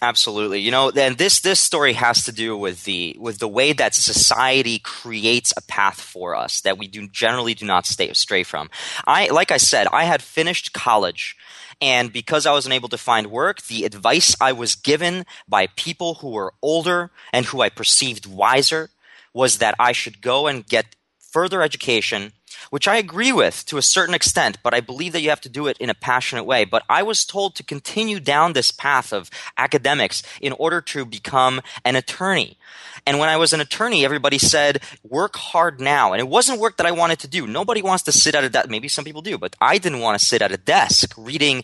Absolutely. 0.00 0.60
You 0.60 0.70
know, 0.70 0.90
and 0.90 1.18
this 1.18 1.40
this 1.40 1.60
story 1.60 1.92
has 1.92 2.24
to 2.24 2.32
do 2.32 2.56
with 2.56 2.84
the 2.84 3.16
with 3.20 3.38
the 3.38 3.48
way 3.48 3.74
that 3.74 3.94
society 3.94 4.78
creates 4.78 5.52
a 5.58 5.62
path 5.62 6.00
for 6.00 6.34
us 6.34 6.62
that 6.62 6.78
we 6.78 6.86
do 6.86 7.06
generally 7.06 7.52
do 7.52 7.66
not 7.66 7.84
stay 7.84 8.10
stray 8.14 8.44
from. 8.44 8.70
I 9.06 9.28
like 9.28 9.50
I 9.50 9.58
said, 9.58 9.88
I 9.92 10.04
had 10.04 10.22
finished 10.22 10.72
college 10.72 11.36
and 11.82 12.12
because 12.12 12.46
I 12.46 12.52
wasn't 12.52 12.76
able 12.76 12.88
to 12.88 12.98
find 12.98 13.26
work, 13.26 13.62
the 13.62 13.84
advice 13.84 14.34
I 14.40 14.52
was 14.52 14.74
given 14.74 15.26
by 15.46 15.66
people 15.76 16.14
who 16.14 16.30
were 16.30 16.54
older 16.62 17.10
and 17.32 17.44
who 17.44 17.60
I 17.60 17.68
perceived 17.68 18.24
wiser 18.24 18.88
was 19.34 19.58
that 19.58 19.74
I 19.78 19.92
should 19.92 20.22
go 20.22 20.46
and 20.46 20.66
get 20.66 20.96
further 21.30 21.62
education 21.62 22.32
which 22.70 22.88
I 22.88 22.96
agree 22.96 23.32
with 23.32 23.64
to 23.66 23.78
a 23.78 23.82
certain 23.82 24.14
extent, 24.14 24.58
but 24.62 24.74
I 24.74 24.80
believe 24.80 25.12
that 25.12 25.20
you 25.20 25.30
have 25.30 25.40
to 25.42 25.48
do 25.48 25.66
it 25.66 25.78
in 25.78 25.90
a 25.90 25.94
passionate 25.94 26.44
way. 26.44 26.64
But 26.64 26.82
I 26.88 27.02
was 27.02 27.24
told 27.24 27.54
to 27.56 27.62
continue 27.62 28.20
down 28.20 28.52
this 28.52 28.70
path 28.70 29.12
of 29.12 29.30
academics 29.56 30.22
in 30.40 30.52
order 30.52 30.80
to 30.82 31.04
become 31.04 31.60
an 31.84 31.96
attorney. 31.96 32.58
And 33.06 33.18
when 33.18 33.28
I 33.28 33.36
was 33.36 33.52
an 33.52 33.60
attorney, 33.60 34.04
everybody 34.04 34.38
said, 34.38 34.82
work 35.02 35.36
hard 35.36 35.80
now. 35.80 36.12
And 36.12 36.20
it 36.20 36.28
wasn't 36.28 36.60
work 36.60 36.76
that 36.76 36.86
I 36.86 36.90
wanted 36.90 37.18
to 37.20 37.28
do. 37.28 37.46
Nobody 37.46 37.80
wants 37.80 38.02
to 38.04 38.12
sit 38.12 38.34
at 38.34 38.44
a 38.44 38.50
desk. 38.50 38.68
Maybe 38.68 38.88
some 38.88 39.04
people 39.04 39.22
do, 39.22 39.38
but 39.38 39.56
I 39.60 39.78
didn't 39.78 40.00
want 40.00 40.18
to 40.18 40.24
sit 40.24 40.42
at 40.42 40.52
a 40.52 40.58
desk 40.58 41.14
reading 41.16 41.62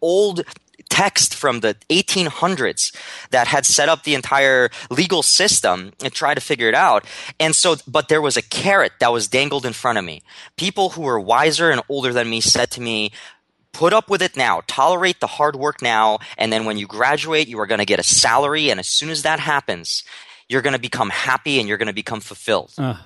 old 0.00 0.42
text 0.88 1.34
from 1.34 1.60
the 1.60 1.76
1800s 1.90 2.94
that 3.30 3.46
had 3.46 3.66
set 3.66 3.88
up 3.88 4.02
the 4.02 4.14
entire 4.14 4.70
legal 4.90 5.22
system 5.22 5.92
and 6.02 6.12
tried 6.12 6.34
to 6.34 6.40
figure 6.40 6.68
it 6.68 6.74
out. 6.74 7.04
And 7.40 7.54
so, 7.54 7.76
but 7.86 8.08
there 8.08 8.22
was 8.22 8.36
a 8.36 8.42
carrot 8.42 8.92
that 9.00 9.12
was 9.12 9.28
dangled 9.28 9.66
in 9.66 9.72
front 9.72 9.98
of 9.98 10.04
me. 10.04 10.22
People 10.56 10.90
who 10.90 11.02
were 11.02 11.20
wiser 11.20 11.70
and 11.70 11.82
older 11.88 12.12
than 12.12 12.30
me 12.30 12.40
said 12.40 12.70
to 12.72 12.80
me, 12.80 13.12
put 13.72 13.92
up 13.92 14.08
with 14.08 14.22
it 14.22 14.36
now, 14.36 14.62
tolerate 14.66 15.20
the 15.20 15.26
hard 15.26 15.56
work 15.56 15.82
now, 15.82 16.18
and 16.38 16.52
then 16.52 16.64
when 16.64 16.78
you 16.78 16.86
graduate, 16.86 17.48
you 17.48 17.58
are 17.58 17.66
going 17.66 17.80
to 17.80 17.84
get 17.84 17.98
a 17.98 18.04
salary. 18.04 18.70
And 18.70 18.78
as 18.78 18.88
soon 18.88 19.10
as 19.10 19.22
that 19.22 19.40
happens, 19.40 20.04
you're 20.48 20.62
going 20.62 20.74
to 20.74 20.80
become 20.80 21.10
happy 21.10 21.58
and 21.58 21.68
you're 21.68 21.78
going 21.78 21.88
to 21.88 21.94
become 21.94 22.20
fulfilled. 22.20 22.72
Uh. 22.78 22.96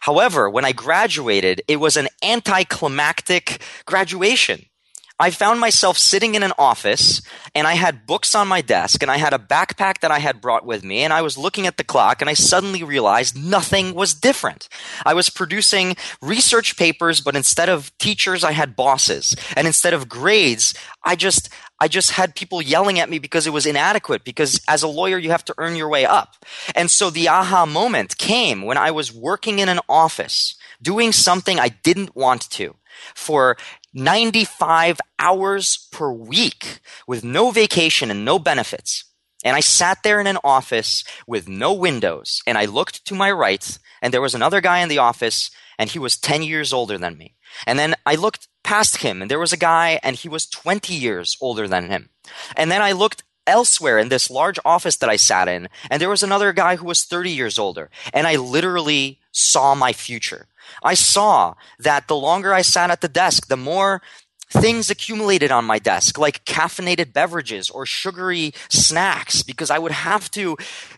However, 0.00 0.48
when 0.48 0.64
I 0.64 0.72
graduated, 0.72 1.62
it 1.68 1.76
was 1.76 1.96
an 1.96 2.08
anticlimactic 2.22 3.62
graduation 3.84 4.66
I 5.22 5.30
found 5.30 5.60
myself 5.60 5.98
sitting 5.98 6.34
in 6.34 6.42
an 6.42 6.52
office 6.58 7.22
and 7.54 7.64
I 7.64 7.74
had 7.74 8.08
books 8.08 8.34
on 8.34 8.48
my 8.48 8.60
desk 8.60 9.02
and 9.02 9.10
I 9.10 9.18
had 9.18 9.32
a 9.32 9.38
backpack 9.38 10.00
that 10.00 10.10
I 10.10 10.18
had 10.18 10.40
brought 10.40 10.66
with 10.66 10.82
me 10.82 11.04
and 11.04 11.12
I 11.12 11.22
was 11.22 11.38
looking 11.38 11.68
at 11.68 11.76
the 11.76 11.84
clock 11.84 12.20
and 12.20 12.28
I 12.28 12.34
suddenly 12.34 12.82
realized 12.82 13.38
nothing 13.38 13.94
was 13.94 14.14
different. 14.14 14.68
I 15.06 15.14
was 15.14 15.30
producing 15.30 15.94
research 16.20 16.76
papers, 16.76 17.20
but 17.20 17.36
instead 17.36 17.68
of 17.68 17.96
teachers, 17.98 18.42
I 18.42 18.50
had 18.50 18.74
bosses. 18.74 19.36
And 19.54 19.68
instead 19.68 19.94
of 19.94 20.08
grades, 20.08 20.74
I 21.04 21.14
just, 21.14 21.50
I 21.78 21.86
just 21.86 22.10
had 22.10 22.34
people 22.34 22.60
yelling 22.60 22.98
at 22.98 23.08
me 23.08 23.20
because 23.20 23.46
it 23.46 23.52
was 23.52 23.64
inadequate 23.64 24.24
because 24.24 24.60
as 24.66 24.82
a 24.82 24.88
lawyer, 24.88 25.18
you 25.18 25.30
have 25.30 25.44
to 25.44 25.54
earn 25.56 25.76
your 25.76 25.88
way 25.88 26.04
up. 26.04 26.34
And 26.74 26.90
so 26.90 27.10
the 27.10 27.28
aha 27.28 27.64
moment 27.64 28.18
came 28.18 28.62
when 28.62 28.76
I 28.76 28.90
was 28.90 29.14
working 29.14 29.60
in 29.60 29.68
an 29.68 29.78
office 29.88 30.56
doing 30.82 31.12
something 31.12 31.60
I 31.60 31.68
didn't 31.68 32.16
want 32.16 32.50
to 32.50 32.74
for 33.14 33.56
95 33.94 35.00
hours 35.18 35.88
per 35.92 36.10
week 36.10 36.80
with 37.06 37.24
no 37.24 37.50
vacation 37.50 38.10
and 38.10 38.24
no 38.24 38.38
benefits. 38.38 39.04
And 39.44 39.56
I 39.56 39.60
sat 39.60 40.02
there 40.02 40.20
in 40.20 40.26
an 40.26 40.38
office 40.44 41.04
with 41.26 41.48
no 41.48 41.72
windows 41.72 42.42
and 42.46 42.56
I 42.56 42.64
looked 42.64 43.04
to 43.06 43.14
my 43.14 43.30
right 43.30 43.78
and 44.00 44.12
there 44.12 44.20
was 44.20 44.34
another 44.34 44.60
guy 44.60 44.78
in 44.80 44.88
the 44.88 44.98
office 44.98 45.50
and 45.78 45.90
he 45.90 45.98
was 45.98 46.16
10 46.16 46.42
years 46.42 46.72
older 46.72 46.96
than 46.96 47.18
me. 47.18 47.34
And 47.66 47.78
then 47.78 47.94
I 48.06 48.14
looked 48.14 48.48
past 48.62 48.98
him 48.98 49.20
and 49.20 49.30
there 49.30 49.40
was 49.40 49.52
a 49.52 49.58
guy 49.58 49.98
and 50.02 50.16
he 50.16 50.28
was 50.28 50.46
20 50.46 50.94
years 50.94 51.36
older 51.40 51.66
than 51.66 51.88
him. 51.88 52.10
And 52.56 52.70
then 52.70 52.82
I 52.82 52.92
looked 52.92 53.24
elsewhere 53.46 53.98
in 53.98 54.08
this 54.08 54.30
large 54.30 54.58
office 54.64 54.96
that 54.98 55.10
I 55.10 55.16
sat 55.16 55.48
in 55.48 55.68
and 55.90 56.00
there 56.00 56.08
was 56.08 56.22
another 56.22 56.52
guy 56.52 56.76
who 56.76 56.86
was 56.86 57.04
30 57.04 57.30
years 57.30 57.58
older. 57.58 57.90
And 58.12 58.26
I 58.26 58.36
literally 58.36 59.18
saw 59.32 59.74
my 59.74 59.92
future. 59.92 60.46
I 60.82 60.94
saw 60.94 61.54
that 61.78 62.08
the 62.08 62.16
longer 62.16 62.52
I 62.52 62.62
sat 62.62 62.90
at 62.90 63.00
the 63.00 63.08
desk, 63.08 63.48
the 63.48 63.56
more 63.56 64.02
things 64.50 64.90
accumulated 64.90 65.50
on 65.50 65.64
my 65.64 65.78
desk, 65.78 66.18
like 66.18 66.44
caffeinated 66.44 67.12
beverages 67.12 67.70
or 67.70 67.86
sugary 67.86 68.52
snacks, 68.68 69.42
because 69.42 69.70
I 69.70 69.78
would 69.78 69.92
have 69.92 70.30
to 70.32 70.56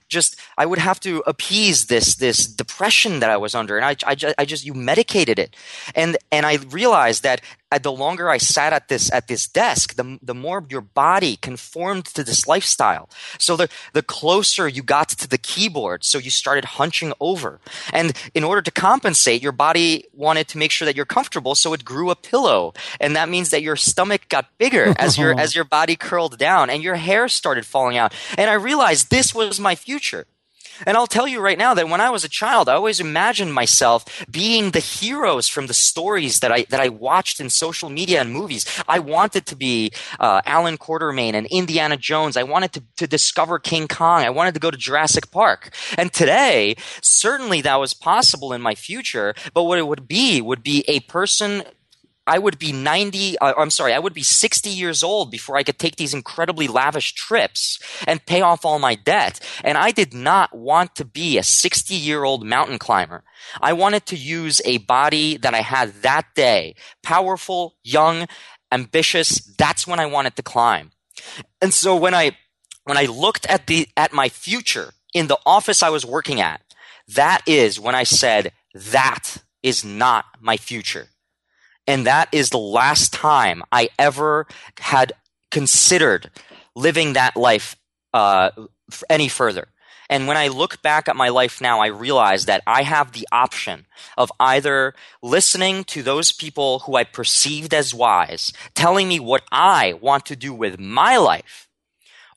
just, 0.09 0.39
I 0.59 0.67
would 0.67 0.81
have 0.81 0.99
to 1.01 1.23
appease 1.27 1.87
this, 1.87 2.17
this 2.17 2.47
depression 2.75 3.21
that 3.21 3.31
I 3.31 3.37
was 3.37 3.55
under. 3.55 3.77
And 3.77 3.85
I, 3.85 3.97
I, 4.05 4.35
I 4.39 4.45
just, 4.45 4.65
you 4.65 4.75
medicated 4.75 5.39
it. 5.39 5.55
And, 5.95 6.17
and 6.33 6.45
I 6.45 6.57
realized 6.57 7.23
that 7.23 7.41
uh, 7.71 7.79
the 7.79 7.93
longer 7.93 8.31
I 8.31 8.39
sat 8.39 8.73
at 8.73 8.89
this 8.89 9.13
at 9.13 9.27
this 9.27 9.49
desk, 9.49 9.97
the 9.97 10.19
the 10.23 10.35
more 10.35 10.65
your 10.69 10.81
body 10.81 11.37
conformed 11.37 12.05
to 12.05 12.23
this 12.23 12.47
lifestyle. 12.47 13.09
So 13.39 13.57
the 13.57 13.69
the 13.95 14.03
closer 14.03 14.69
you 14.69 14.83
got 14.83 15.09
to 15.09 15.27
the 15.27 15.39
keyboard, 15.39 16.05
so 16.05 16.19
you 16.19 16.31
started 16.31 16.65
hunching 16.65 17.13
over. 17.19 17.61
And 17.93 18.13
in 18.33 18.45
order 18.45 18.63
to 18.63 18.71
compensate, 18.71 19.43
your 19.43 19.51
body 19.51 20.05
wanted 20.13 20.47
to 20.49 20.59
make 20.59 20.71
sure 20.71 20.87
that 20.87 20.95
you're 20.95 21.05
comfortable, 21.05 21.57
so 21.57 21.73
it 21.73 21.85
grew 21.85 22.11
a 22.11 22.15
pillow. 22.15 22.75
And 23.01 23.17
that 23.17 23.29
means 23.29 23.51
that 23.51 23.63
your 23.63 23.77
stomach 23.77 24.29
got 24.29 24.57
bigger 24.57 24.95
as 24.97 25.19
your 25.19 25.37
as 25.45 25.57
your 25.57 25.65
body 25.65 25.97
curled 25.97 26.39
down 26.39 26.71
and 26.71 26.81
your 26.81 26.95
hair 26.95 27.27
started 27.27 27.67
falling 27.67 27.97
out. 27.97 28.15
And 28.39 28.49
I 28.49 28.55
realized 28.55 29.11
this 29.11 29.35
was 29.35 29.59
my 29.59 29.75
future. 29.75 30.27
And 30.87 30.97
I'll 30.97 31.07
tell 31.07 31.27
you 31.29 31.41
right 31.41 31.59
now 31.59 31.75
that 31.75 31.89
when 31.89 32.01
I 32.01 32.11
was 32.11 32.25
a 32.25 32.29
child, 32.29 32.69
I 32.69 32.75
always 32.75 33.01
imagined 33.01 33.55
myself 33.55 34.05
being 34.31 34.71
the 34.71 34.81
heroes 34.81 35.49
from 35.49 35.67
the 35.67 35.75
stories 35.75 36.41
that 36.41 36.53
I 36.53 36.65
that 36.71 36.81
I 36.81 36.89
watched 36.89 37.41
in 37.41 37.51
social 37.51 37.89
media 37.89 38.21
and 38.21 38.33
movies. 38.33 38.65
I 38.89 38.99
wanted 38.99 39.47
to 39.47 39.57
be 39.57 39.93
uh, 40.19 40.43
Allan 40.47 40.79
Quatermain 40.79 41.35
and 41.35 41.47
Indiana 41.51 41.97
Jones. 41.97 42.37
I 42.37 42.43
wanted 42.43 42.73
to, 42.73 42.83
to 42.97 43.07
discover 43.07 43.59
King 43.59 43.89
Kong. 43.89 44.23
I 44.23 44.31
wanted 44.31 44.55
to 44.55 44.61
go 44.61 44.71
to 44.71 44.77
Jurassic 44.77 45.31
Park. 45.31 45.75
And 45.97 46.13
today, 46.13 46.77
certainly 47.03 47.61
that 47.63 47.81
was 47.81 47.95
possible 47.95 48.53
in 48.53 48.61
my 48.61 48.75
future. 48.75 49.35
But 49.53 49.65
what 49.65 49.79
it 49.79 49.87
would 49.87 50.09
be 50.09 50.41
would 50.41 50.63
be 50.63 50.85
a 50.89 51.01
person 51.01 51.65
I 52.27 52.39
would 52.39 52.59
be 52.59 52.73
90, 52.73 53.39
uh, 53.39 53.53
I'm 53.59 53.71
sorry, 53.71 53.93
I 53.93 53.99
would 53.99 54.15
be 54.15 54.23
60 54.23 54.71
years 54.71 55.03
old 55.03 55.31
before 55.31 55.57
I 55.57 55.63
could 55.63 55.79
take 55.79 55.97
these 55.97 56.15
incredibly 56.15 56.67
lavish 56.67 57.13
trips 57.13 57.79
and 58.07 58.25
pay 58.25 58.41
off 58.41 58.65
all 58.65 58.79
my 58.79 58.95
debt. 58.95 59.41
And 59.63 59.77
I 59.77 59.91
did 59.91 60.15
not 60.15 60.57
want 60.57 60.95
to 60.97 61.05
be 61.05 61.37
a 61.37 61.43
60 61.43 61.95
year 61.95 62.25
old 62.25 62.47
mountain 62.47 62.79
climber. 62.79 63.25
I 63.61 63.75
wanted 63.75 64.07
to 64.07 64.17
use 64.17 64.63
a 64.65 64.79
body 64.79 65.37
that 65.37 65.55
I 65.55 65.61
had 65.61 65.95
that 66.03 66.35
day. 66.35 66.77
Powerful, 67.03 67.77
young, 67.83 68.27
ambitious. 68.73 69.39
That's 69.59 69.87
when 69.87 70.01
I 70.01 70.07
wanted 70.07 70.37
to 70.37 70.43
climb. 70.43 70.93
And 71.61 71.75
so 71.75 71.95
when 71.95 72.15
I, 72.15 72.37
when 72.85 72.97
I 72.97 73.05
looked 73.05 73.47
at 73.47 73.67
the, 73.67 73.89
at 73.97 74.13
my 74.13 74.31
future 74.31 74.95
in 75.13 75.27
the 75.27 75.39
office 75.45 75.83
I 75.83 75.91
was 75.91 76.07
working 76.07 76.41
at, 76.41 76.63
that 77.09 77.43
is 77.47 77.79
when 77.79 77.95
I 77.95 78.05
said, 78.05 78.53
that 78.75 79.37
is 79.63 79.85
not 79.85 80.25
my 80.41 80.57
future 80.57 81.09
and 81.87 82.07
that 82.07 82.29
is 82.33 82.51
the 82.51 82.59
last 82.59 83.13
time 83.13 83.63
I 83.71 83.91
ever 83.99 84.47
had 84.79 85.13
considered 85.51 86.31
living 86.75 87.13
that 87.13 87.37
life 87.37 87.77
uh, 88.13 88.51
any 89.09 89.29
further. 89.29 89.69
And 90.11 90.27
when 90.27 90.37
I 90.37 90.49
look 90.49 90.83
back 90.83 91.09
at 91.09 91.17
my 91.17 91.31
life 91.31 91.61
now, 91.61 91.81
I 91.81 91.87
realize 91.87 92.45
that 92.47 92.63
I 92.67 92.83
have 92.83 93.13
the 93.13 93.27
option 93.33 93.87
of 94.19 94.31
either 94.39 94.95
listening 95.23 95.85
to 95.85 96.03
those 96.03 96.31
people 96.31 96.81
who 96.81 96.95
I 96.95 97.05
perceived 97.05 97.73
as 97.73 97.95
wise, 97.95 98.53
telling 98.75 99.09
me 99.09 99.19
what 99.19 99.45
I 99.51 99.95
want 99.95 100.27
to 100.27 100.37
do 100.37 100.53
with 100.53 100.79
my 100.79 101.17
life, 101.17 101.69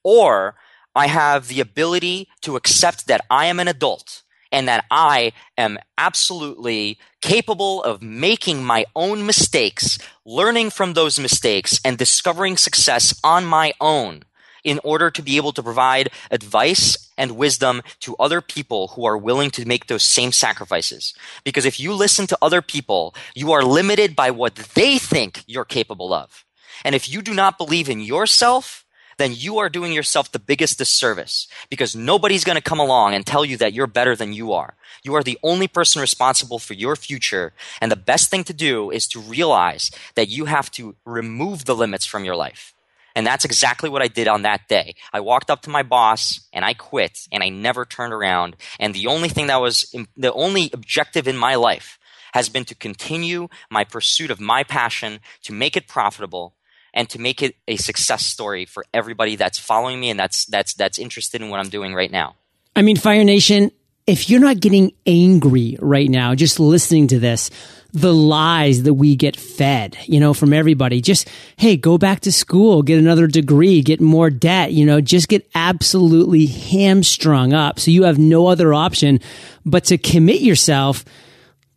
or 0.01 0.55
I 0.95 1.07
have 1.07 1.47
the 1.47 1.60
ability 1.60 2.29
to 2.41 2.55
accept 2.55 3.07
that 3.07 3.25
I 3.29 3.47
am 3.47 3.60
an 3.60 3.67
adult 3.67 4.23
and 4.51 4.67
that 4.67 4.86
I 4.91 5.33
am 5.57 5.77
absolutely 5.97 6.97
capable 7.21 7.83
of 7.83 8.01
making 8.01 8.63
my 8.63 8.86
own 8.95 9.25
mistakes, 9.25 9.97
learning 10.25 10.69
from 10.69 10.93
those 10.93 11.19
mistakes, 11.19 11.79
and 11.83 11.97
discovering 11.97 12.57
success 12.57 13.19
on 13.23 13.45
my 13.45 13.73
own 13.81 14.23
in 14.63 14.79
order 14.83 15.10
to 15.10 15.21
be 15.21 15.38
able 15.38 15.53
to 15.53 15.63
provide 15.63 16.10
advice 16.29 17.10
and 17.17 17.38
wisdom 17.38 17.81
to 18.01 18.15
other 18.17 18.41
people 18.41 18.89
who 18.89 19.05
are 19.05 19.17
willing 19.17 19.49
to 19.51 19.65
make 19.65 19.88
those 19.88 20.03
same 20.03 20.31
sacrifices. 20.31 21.13
Because 21.43 21.65
if 21.65 21.79
you 21.79 21.93
listen 21.93 22.27
to 22.27 22.38
other 22.41 22.62
people, 22.62 23.15
you 23.33 23.51
are 23.53 23.63
limited 23.63 24.15
by 24.15 24.29
what 24.29 24.55
they 24.55 24.97
think 24.97 25.43
you're 25.47 25.65
capable 25.65 26.13
of. 26.13 26.43
And 26.83 26.93
if 26.95 27.10
you 27.10 27.21
do 27.21 27.33
not 27.33 27.57
believe 27.57 27.89
in 27.89 28.01
yourself, 28.01 28.86
then 29.17 29.34
you 29.36 29.58
are 29.58 29.69
doing 29.69 29.91
yourself 29.91 30.32
the 30.32 30.39
biggest 30.39 30.77
disservice 30.77 31.47
because 31.69 31.95
nobody's 31.95 32.43
going 32.43 32.56
to 32.56 32.62
come 32.62 32.80
along 32.80 33.13
and 33.13 33.25
tell 33.25 33.43
you 33.43 33.58
that 33.58 33.73
you're 33.73 33.88
better 33.88 34.15
than 34.15 34.34
you 34.34 34.53
are. 34.53 34.75
You 35.03 35.15
are 35.15 35.23
the 35.23 35.39
only 35.43 35.67
person 35.67 36.01
responsible 36.01 36.60
for 36.60 36.73
your 36.73 36.95
future. 36.95 37.53
And 37.82 37.91
the 37.91 37.95
best 37.95 38.30
thing 38.30 38.43
to 38.45 38.53
do 38.53 38.91
is 38.91 39.08
to 39.10 39.19
realize 39.19 39.91
that 40.15 40.30
you 40.30 40.45
have 40.45 40.71
to 40.71 40.95
remove 41.06 41.65
the 41.65 41.75
limits 41.75 42.06
from 42.06 42.25
your 42.25 42.36
life. 42.36 42.73
And 43.15 43.25
that's 43.25 43.45
exactly 43.45 43.89
what 43.89 44.03
I 44.03 44.08
did 44.08 44.27
on 44.27 44.43
that 44.43 44.67
day. 44.67 44.93
I 45.12 45.21
walked 45.21 45.49
up 45.49 45.63
to 45.63 45.71
my 45.71 45.82
boss 45.82 46.47
and 46.53 46.63
I 46.63 46.75
quit 46.75 47.27
and 47.32 47.41
I 47.41 47.49
never 47.49 47.84
turned 47.84 48.13
around. 48.13 48.56
And 48.80 48.93
the 48.93 49.08
only 49.08 49.30
thing 49.30 49.47
that 49.47 49.60
was 49.60 49.95
the 50.15 50.34
only 50.34 50.69
objective 50.71 51.27
in 51.27 51.36
my 51.36 51.56
life 51.56 51.97
has 52.34 52.49
been 52.49 52.65
to 52.65 52.75
continue 52.75 53.47
my 53.71 53.84
pursuit 53.84 54.30
of 54.30 54.39
my 54.39 54.63
passion, 54.63 55.19
to 55.41 55.51
make 55.53 55.75
it 55.75 55.88
profitable, 55.88 56.53
and 56.93 57.10
to 57.10 57.19
make 57.19 57.41
it 57.41 57.56
a 57.67 57.76
success 57.78 58.26
story 58.26 58.65
for 58.65 58.86
everybody 58.93 59.36
that's 59.36 59.60
following 59.60 60.00
me 60.00 60.10
and 60.10 60.19
that's 60.19 60.45
that's 60.45 60.73
that's 60.73 60.97
interested 60.97 61.41
in 61.41 61.50
what 61.50 61.60
I'm 61.60 61.69
doing 61.69 61.93
right 61.93 62.12
now. 62.12 62.36
I 62.76 62.82
mean, 62.82 62.97
Fire 62.97 63.23
Nation, 63.23 63.71
if 64.06 64.30
you're 64.30 64.39
not 64.39 64.60
getting 64.60 64.93
angry 65.06 65.78
right 65.82 66.10
now, 66.10 66.36
just 66.36 66.60
listening 66.60 67.08
to 67.08 67.19
this, 67.19 67.50
the 67.93 68.13
lies 68.13 68.84
that 68.84 68.93
we 68.93 69.15
get 69.15 69.36
fed, 69.36 69.97
you 70.06 70.19
know, 70.19 70.34
from 70.34 70.54
everybody, 70.54 71.02
just, 71.02 71.28
hey, 71.56 71.76
go 71.76 71.97
back 71.97 72.19
to 72.21 72.32
school, 72.32 72.84
get 72.84 73.00
another 73.00 73.28
degree, 73.28 73.82
get 73.82 74.00
more 74.00 74.30
debt, 74.30 74.71
you 74.71 74.86
know, 74.86 75.02
just 75.02 75.28
get 75.28 75.50
absolutely 75.56 76.45
hamstrung 76.45 77.54
up. 77.54 77.80
So 77.80 77.91
you 77.91 78.04
have 78.04 78.19
no 78.19 78.47
other 78.47 78.73
option 78.73 79.19
but 79.65 79.86
to 79.86 79.97
commit 79.97 80.41
yourself 80.41 81.04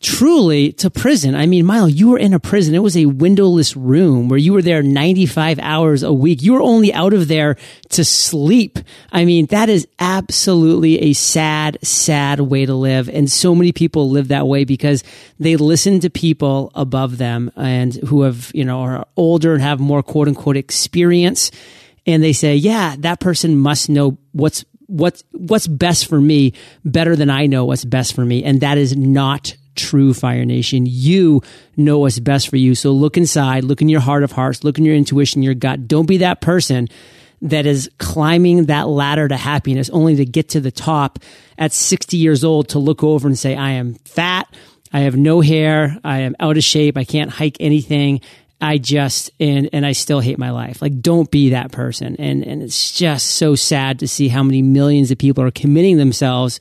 truly 0.01 0.73
to 0.73 0.89
prison. 0.89 1.35
I 1.35 1.45
mean, 1.45 1.67
Milo, 1.67 1.87
you 1.87 2.09
were 2.09 2.19
in 2.19 2.33
a 2.33 2.41
prison. 2.41 2.75
It 2.75 2.83
was 2.83 2.97
a 2.97 3.05
windowless 3.05 3.77
room 3.77 4.31
where 4.31 4.39
you 4.39 4.55
were 4.55 4.63
there 4.63 4.83
95 4.83 5.59
hours 5.59 6.03
a 6.03 6.13
week. 6.13 6.43
You 6.43 6.55
were 6.55 6.63
only 6.63 6.93
out 6.95 7.13
of 7.13 7.29
there 7.29 7.57
to 7.91 8.05
sleep. 8.05 8.79
I 9.13 9.27
mean, 9.27 9.47
that 9.47 9.69
is 9.69 9.87
absolutely 9.99 11.01
a 11.03 11.13
sad, 11.13 11.79
sad 11.83 12.41
way 12.41 12.65
to 12.65 12.75
live. 12.75 13.11
And 13.11 13.31
so 13.31 13.55
many 13.55 13.73
people 13.73 14.09
live 14.09 14.29
that 14.29 14.47
way 14.47 14.65
because 14.65 15.05
they 15.39 15.57
listen 15.57 16.01
to 16.01 16.09
people 16.09 16.73
above 16.75 17.19
them 17.19 17.51
and 17.55 17.95
who 17.95 18.23
have, 18.23 18.51
you 18.55 18.65
know, 18.65 18.81
are 18.81 19.07
older 19.19 19.53
and 19.53 19.63
have 19.63 19.81
more 19.81 20.03
quote 20.03 20.29
unquote 20.29 20.57
experience. 20.57 21.51
And 22.07 22.23
they 22.23 22.33
say, 22.33 22.57
yeah, 22.57 22.97
that 23.01 23.21
person 23.21 23.59
must 23.59 23.91
know 23.91 24.17
what's 24.33 24.65
what's 24.87 25.23
what's 25.33 25.69
best 25.69 26.09
for 26.09 26.21
me 26.21 26.53
better 26.85 27.15
than 27.15 27.31
I 27.31 27.47
know 27.47 27.65
what's 27.65 27.85
best 27.85 28.13
for 28.13 28.25
me 28.25 28.43
and 28.43 28.61
that 28.63 28.77
is 28.77 28.97
not 28.97 29.55
true 29.75 30.15
Fire 30.15 30.45
Nation. 30.45 30.85
You 30.87 31.43
know 31.77 31.99
what's 31.99 32.19
best 32.19 32.49
for 32.49 32.57
you. 32.57 32.75
So 32.75 32.93
look 32.93 33.17
inside, 33.17 33.65
look 33.65 33.83
in 33.83 33.89
your 33.89 34.01
heart 34.01 34.23
of 34.23 34.33
hearts, 34.33 34.65
look 34.65 34.79
in 34.79 34.85
your 34.85 34.95
intuition, 34.95 35.43
your 35.43 35.55
gut. 35.55 35.89
Don't 35.89 36.07
be 36.07 36.19
that 36.19 36.41
person 36.41 36.89
that 37.43 37.67
is 37.67 37.91
climbing 37.99 38.67
that 38.67 38.89
ladder 38.89 39.27
to 39.27 39.37
happiness 39.37 39.89
only 39.91 40.17
to 40.17 40.25
get 40.25 40.51
to 40.51 40.61
the 40.61 40.71
top 40.71 41.19
at 41.57 41.73
60 41.73 42.17
years 42.17 42.45
old 42.45 42.69
to 42.71 42.79
look 42.79 43.03
over 43.03 43.27
and 43.27 43.39
say, 43.39 43.57
I 43.57 43.71
am 43.71 43.95
fat. 44.05 44.47
I 44.93 45.01
have 45.01 45.17
no 45.17 45.41
hair. 45.41 45.99
I 46.05 46.21
am 46.21 46.37
out 46.41 46.57
of 46.57 46.65
shape. 46.65 46.97
I 46.97 47.05
can't 47.05 47.31
hike 47.31 47.57
anything. 47.61 48.21
I 48.61 48.77
just 48.77 49.31
and 49.41 49.71
and 49.73 49.87
I 49.87 49.93
still 49.93 50.21
hate 50.21 50.39
my 50.39 50.51
life. 50.51 50.83
Like 50.83 51.01
don't 51.01 51.31
be 51.31 51.51
that 51.51 51.73
person. 51.73 52.17
And 52.17 52.45
and 52.45 52.63
it's 52.63 52.93
just 52.93 53.27
so 53.27 53.55
sad 53.55 54.01
to 54.01 54.09
see 54.09 54.29
how 54.29 54.43
many 54.43 54.61
millions 54.61 55.11
of 55.11 55.19
people 55.19 55.43
are 55.45 55.51
committing 55.51 55.97
themselves 55.97 56.61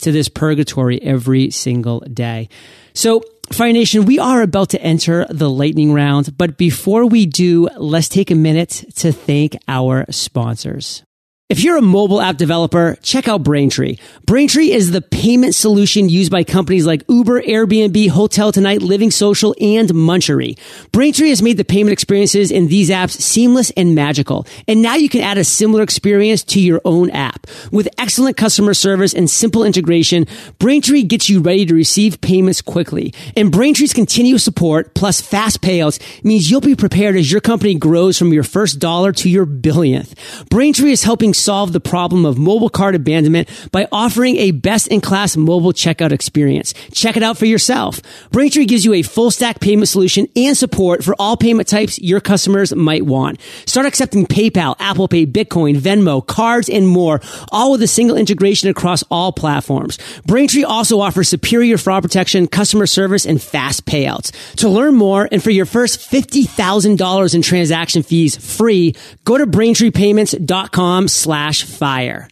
to 0.00 0.12
this 0.12 0.28
purgatory 0.28 1.00
every 1.02 1.50
single 1.50 2.00
day. 2.00 2.48
So, 2.94 3.22
Fire 3.52 3.72
Nation, 3.72 4.06
we 4.06 4.18
are 4.18 4.42
about 4.42 4.70
to 4.70 4.82
enter 4.82 5.24
the 5.30 5.48
lightning 5.48 5.92
round, 5.92 6.36
but 6.36 6.56
before 6.56 7.06
we 7.06 7.26
do, 7.26 7.68
let's 7.76 8.08
take 8.08 8.32
a 8.32 8.34
minute 8.34 8.84
to 8.96 9.12
thank 9.12 9.56
our 9.68 10.04
sponsors. 10.10 11.05
If 11.48 11.62
you're 11.62 11.76
a 11.76 11.82
mobile 11.82 12.20
app 12.20 12.38
developer, 12.38 12.98
check 13.04 13.28
out 13.28 13.44
Braintree. 13.44 13.98
Braintree 14.24 14.72
is 14.72 14.90
the 14.90 15.00
payment 15.00 15.54
solution 15.54 16.08
used 16.08 16.32
by 16.32 16.42
companies 16.42 16.84
like 16.84 17.04
Uber, 17.08 17.42
Airbnb, 17.42 18.08
Hotel 18.08 18.50
Tonight, 18.50 18.82
Living 18.82 19.12
Social, 19.12 19.54
and 19.60 19.88
Munchery. 19.90 20.58
Braintree 20.90 21.28
has 21.28 21.42
made 21.42 21.56
the 21.56 21.64
payment 21.64 21.92
experiences 21.92 22.50
in 22.50 22.66
these 22.66 22.90
apps 22.90 23.12
seamless 23.20 23.70
and 23.76 23.94
magical. 23.94 24.44
And 24.66 24.82
now 24.82 24.96
you 24.96 25.08
can 25.08 25.20
add 25.20 25.38
a 25.38 25.44
similar 25.44 25.84
experience 25.84 26.42
to 26.46 26.60
your 26.60 26.80
own 26.84 27.10
app. 27.10 27.46
With 27.70 27.88
excellent 27.96 28.36
customer 28.36 28.74
service 28.74 29.14
and 29.14 29.30
simple 29.30 29.62
integration, 29.62 30.26
Braintree 30.58 31.04
gets 31.04 31.28
you 31.28 31.38
ready 31.38 31.64
to 31.64 31.74
receive 31.76 32.20
payments 32.20 32.60
quickly. 32.60 33.14
And 33.36 33.52
Braintree's 33.52 33.92
continuous 33.92 34.42
support 34.42 34.96
plus 34.96 35.20
fast 35.20 35.62
payouts 35.62 36.02
means 36.24 36.50
you'll 36.50 36.60
be 36.60 36.74
prepared 36.74 37.14
as 37.14 37.30
your 37.30 37.40
company 37.40 37.76
grows 37.76 38.18
from 38.18 38.32
your 38.32 38.42
first 38.42 38.80
dollar 38.80 39.12
to 39.12 39.30
your 39.30 39.46
billionth. 39.46 40.48
Braintree 40.50 40.90
is 40.90 41.04
helping 41.04 41.34
solve 41.36 41.72
the 41.72 41.80
problem 41.80 42.24
of 42.24 42.38
mobile 42.38 42.68
cart 42.68 42.94
abandonment 42.94 43.48
by 43.70 43.86
offering 43.92 44.36
a 44.36 44.50
best-in-class 44.50 45.36
mobile 45.36 45.72
checkout 45.72 46.12
experience. 46.12 46.74
Check 46.92 47.16
it 47.16 47.22
out 47.22 47.38
for 47.38 47.46
yourself. 47.46 48.00
Braintree 48.30 48.66
gives 48.66 48.84
you 48.84 48.94
a 48.94 49.02
full 49.02 49.30
stack 49.30 49.60
payment 49.60 49.88
solution 49.88 50.28
and 50.34 50.56
support 50.56 51.04
for 51.04 51.14
all 51.18 51.36
payment 51.36 51.68
types 51.68 51.98
your 51.98 52.20
customers 52.20 52.74
might 52.74 53.04
want. 53.04 53.40
Start 53.66 53.86
accepting 53.86 54.26
PayPal, 54.26 54.76
Apple 54.78 55.08
Pay, 55.08 55.26
Bitcoin, 55.26 55.76
Venmo, 55.76 56.26
cards, 56.26 56.68
and 56.68 56.88
more, 56.88 57.20
all 57.52 57.72
with 57.72 57.82
a 57.82 57.86
single 57.86 58.16
integration 58.16 58.68
across 58.68 59.04
all 59.10 59.32
platforms. 59.32 59.98
Braintree 60.26 60.64
also 60.64 61.00
offers 61.00 61.28
superior 61.28 61.78
fraud 61.78 62.02
protection, 62.02 62.46
customer 62.46 62.86
service, 62.86 63.26
and 63.26 63.40
fast 63.40 63.84
payouts. 63.86 64.32
To 64.56 64.68
learn 64.68 64.94
more 64.94 65.28
and 65.30 65.42
for 65.42 65.50
your 65.50 65.66
first 65.66 66.10
$50,000 66.10 67.34
in 67.34 67.42
transaction 67.42 68.02
fees 68.02 68.36
free, 68.36 68.94
go 69.24 69.38
to 69.38 69.46
braintreepayments.com 69.46 71.08
slash 71.26 71.64
fire. 71.64 72.28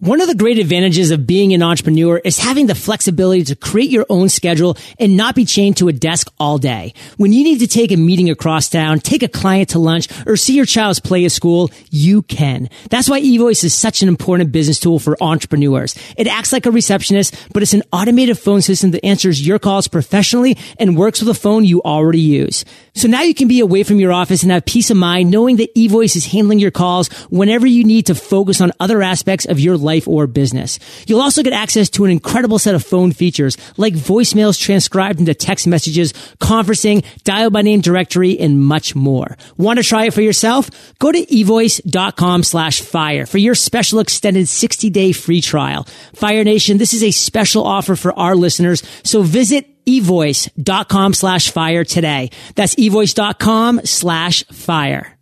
One 0.00 0.20
of 0.20 0.26
the 0.26 0.34
great 0.34 0.58
advantages 0.58 1.12
of 1.12 1.24
being 1.24 1.54
an 1.54 1.62
entrepreneur 1.62 2.18
is 2.18 2.36
having 2.36 2.66
the 2.66 2.74
flexibility 2.74 3.44
to 3.44 3.54
create 3.54 3.90
your 3.90 4.06
own 4.10 4.28
schedule 4.28 4.76
and 4.98 5.16
not 5.16 5.36
be 5.36 5.44
chained 5.44 5.76
to 5.76 5.86
a 5.86 5.92
desk 5.92 6.32
all 6.40 6.58
day. 6.58 6.94
When 7.16 7.32
you 7.32 7.44
need 7.44 7.60
to 7.60 7.68
take 7.68 7.92
a 7.92 7.96
meeting 7.96 8.28
across 8.28 8.68
town, 8.68 8.98
take 8.98 9.22
a 9.22 9.28
client 9.28 9.68
to 9.68 9.78
lunch, 9.78 10.08
or 10.26 10.36
see 10.36 10.56
your 10.56 10.66
child's 10.66 10.98
play 10.98 11.24
at 11.24 11.30
school, 11.30 11.70
you 11.90 12.22
can. 12.22 12.70
That's 12.90 13.08
why 13.08 13.20
eVoice 13.20 13.62
is 13.62 13.72
such 13.72 14.02
an 14.02 14.08
important 14.08 14.50
business 14.50 14.80
tool 14.80 14.98
for 14.98 15.16
entrepreneurs. 15.22 15.94
It 16.18 16.26
acts 16.26 16.52
like 16.52 16.66
a 16.66 16.72
receptionist, 16.72 17.36
but 17.52 17.62
it's 17.62 17.72
an 17.72 17.84
automated 17.92 18.36
phone 18.36 18.62
system 18.62 18.90
that 18.90 19.06
answers 19.06 19.46
your 19.46 19.60
calls 19.60 19.86
professionally 19.86 20.58
and 20.76 20.96
works 20.96 21.20
with 21.20 21.28
a 21.28 21.40
phone 21.40 21.64
you 21.64 21.80
already 21.82 22.18
use. 22.18 22.64
So 22.94 23.08
now 23.08 23.22
you 23.22 23.34
can 23.34 23.48
be 23.48 23.58
away 23.58 23.82
from 23.82 23.98
your 23.98 24.12
office 24.12 24.44
and 24.44 24.52
have 24.52 24.64
peace 24.64 24.88
of 24.90 24.96
mind 24.96 25.30
knowing 25.30 25.56
that 25.56 25.74
eVoice 25.74 26.14
is 26.14 26.26
handling 26.26 26.60
your 26.60 26.70
calls 26.70 27.08
whenever 27.28 27.66
you 27.66 27.82
need 27.82 28.06
to 28.06 28.14
focus 28.14 28.60
on 28.60 28.72
other 28.78 29.02
aspects 29.02 29.46
of 29.46 29.58
your 29.58 29.76
life 29.76 30.06
or 30.06 30.28
business. 30.28 30.78
You'll 31.06 31.20
also 31.20 31.42
get 31.42 31.52
access 31.52 31.90
to 31.90 32.04
an 32.04 32.12
incredible 32.12 32.60
set 32.60 32.76
of 32.76 32.84
phone 32.84 33.10
features 33.10 33.58
like 33.76 33.94
voicemails 33.94 34.60
transcribed 34.60 35.18
into 35.18 35.34
text 35.34 35.66
messages, 35.66 36.12
conferencing, 36.40 37.04
dial 37.24 37.50
by 37.50 37.62
name 37.62 37.80
directory, 37.80 38.38
and 38.38 38.64
much 38.64 38.94
more. 38.94 39.36
Want 39.56 39.80
to 39.80 39.84
try 39.84 40.06
it 40.06 40.14
for 40.14 40.22
yourself? 40.22 40.70
Go 41.00 41.10
to 41.10 41.18
evoice.com 41.18 42.44
slash 42.44 42.80
fire 42.80 43.26
for 43.26 43.38
your 43.38 43.56
special 43.56 43.98
extended 43.98 44.48
60 44.48 44.88
day 44.90 45.10
free 45.10 45.40
trial. 45.40 45.84
Fire 46.14 46.44
Nation, 46.44 46.78
this 46.78 46.94
is 46.94 47.02
a 47.02 47.10
special 47.10 47.66
offer 47.66 47.96
for 47.96 48.16
our 48.16 48.36
listeners. 48.36 48.84
So 49.02 49.22
visit 49.22 49.73
evoice.com 49.86 51.14
slash 51.14 51.50
fire 51.50 51.84
today. 51.84 52.30
That's 52.54 52.74
evoice.com 52.76 53.80
slash 53.84 54.44
fire. 54.44 55.14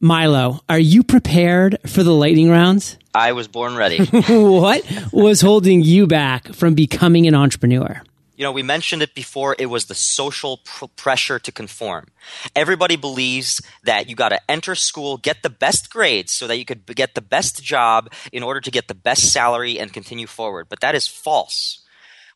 Milo, 0.00 0.60
are 0.68 0.78
you 0.78 1.02
prepared 1.02 1.78
for 1.86 2.02
the 2.02 2.12
lightning 2.12 2.50
rounds? 2.50 2.98
I 3.14 3.32
was 3.32 3.48
born 3.48 3.74
ready. 3.74 4.04
what 4.28 4.84
was 5.12 5.40
holding 5.40 5.82
you 5.82 6.06
back 6.06 6.52
from 6.52 6.74
becoming 6.74 7.26
an 7.26 7.34
entrepreneur? 7.34 8.02
You 8.36 8.42
know, 8.42 8.52
we 8.52 8.64
mentioned 8.64 9.00
it 9.00 9.14
before. 9.14 9.54
It 9.58 9.66
was 9.66 9.86
the 9.86 9.94
social 9.94 10.58
pr- 10.64 10.86
pressure 10.96 11.38
to 11.38 11.52
conform. 11.52 12.08
Everybody 12.56 12.96
believes 12.96 13.62
that 13.84 14.08
you 14.08 14.16
got 14.16 14.30
to 14.30 14.50
enter 14.50 14.74
school, 14.74 15.16
get 15.16 15.42
the 15.42 15.50
best 15.50 15.88
grades 15.90 16.32
so 16.32 16.48
that 16.48 16.58
you 16.58 16.64
could 16.64 16.84
get 16.86 17.14
the 17.14 17.20
best 17.20 17.62
job 17.62 18.12
in 18.32 18.42
order 18.42 18.60
to 18.60 18.70
get 18.72 18.88
the 18.88 18.94
best 18.94 19.32
salary 19.32 19.78
and 19.78 19.92
continue 19.92 20.26
forward. 20.26 20.66
But 20.68 20.80
that 20.80 20.96
is 20.96 21.06
false. 21.06 21.83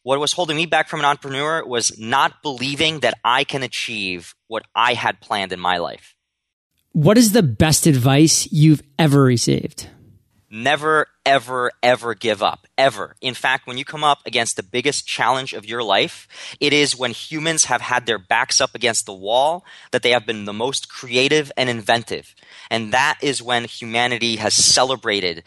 What 0.08 0.20
was 0.20 0.32
holding 0.32 0.56
me 0.56 0.64
back 0.64 0.88
from 0.88 1.00
an 1.00 1.04
entrepreneur 1.04 1.62
was 1.62 1.98
not 1.98 2.40
believing 2.42 3.00
that 3.00 3.18
I 3.22 3.44
can 3.44 3.62
achieve 3.62 4.34
what 4.46 4.62
I 4.74 4.94
had 4.94 5.20
planned 5.20 5.52
in 5.52 5.60
my 5.60 5.76
life. 5.76 6.16
What 6.92 7.18
is 7.18 7.32
the 7.32 7.42
best 7.42 7.86
advice 7.86 8.50
you've 8.50 8.82
ever 8.98 9.20
received? 9.20 9.90
Never, 10.50 11.08
ever, 11.26 11.72
ever 11.82 12.14
give 12.14 12.42
up. 12.42 12.66
Ever. 12.78 13.16
In 13.20 13.34
fact, 13.34 13.66
when 13.66 13.76
you 13.76 13.84
come 13.84 14.02
up 14.02 14.20
against 14.24 14.56
the 14.56 14.62
biggest 14.62 15.06
challenge 15.06 15.52
of 15.52 15.66
your 15.66 15.82
life, 15.82 16.26
it 16.58 16.72
is 16.72 16.96
when 16.96 17.10
humans 17.10 17.66
have 17.66 17.82
had 17.82 18.06
their 18.06 18.18
backs 18.18 18.62
up 18.62 18.74
against 18.74 19.04
the 19.04 19.12
wall 19.12 19.62
that 19.90 20.02
they 20.02 20.12
have 20.12 20.24
been 20.24 20.46
the 20.46 20.54
most 20.54 20.88
creative 20.88 21.52
and 21.54 21.68
inventive. 21.68 22.34
And 22.70 22.94
that 22.94 23.18
is 23.20 23.42
when 23.42 23.64
humanity 23.64 24.36
has 24.36 24.54
celebrated 24.54 25.44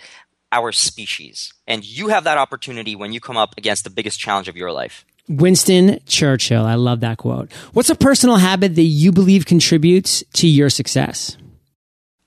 our 0.51 0.71
species. 0.71 1.53
And 1.67 1.85
you 1.85 2.09
have 2.09 2.23
that 2.25 2.37
opportunity 2.37 2.95
when 2.95 3.13
you 3.13 3.19
come 3.19 3.37
up 3.37 3.53
against 3.57 3.83
the 3.83 3.89
biggest 3.89 4.19
challenge 4.19 4.47
of 4.47 4.55
your 4.57 4.71
life. 4.71 5.05
Winston 5.27 5.99
Churchill. 6.05 6.65
I 6.65 6.75
love 6.75 6.99
that 7.01 7.17
quote. 7.17 7.51
What's 7.73 7.89
a 7.89 7.95
personal 7.95 8.37
habit 8.37 8.75
that 8.75 8.81
you 8.81 9.11
believe 9.11 9.45
contributes 9.45 10.23
to 10.33 10.47
your 10.47 10.69
success? 10.69 11.37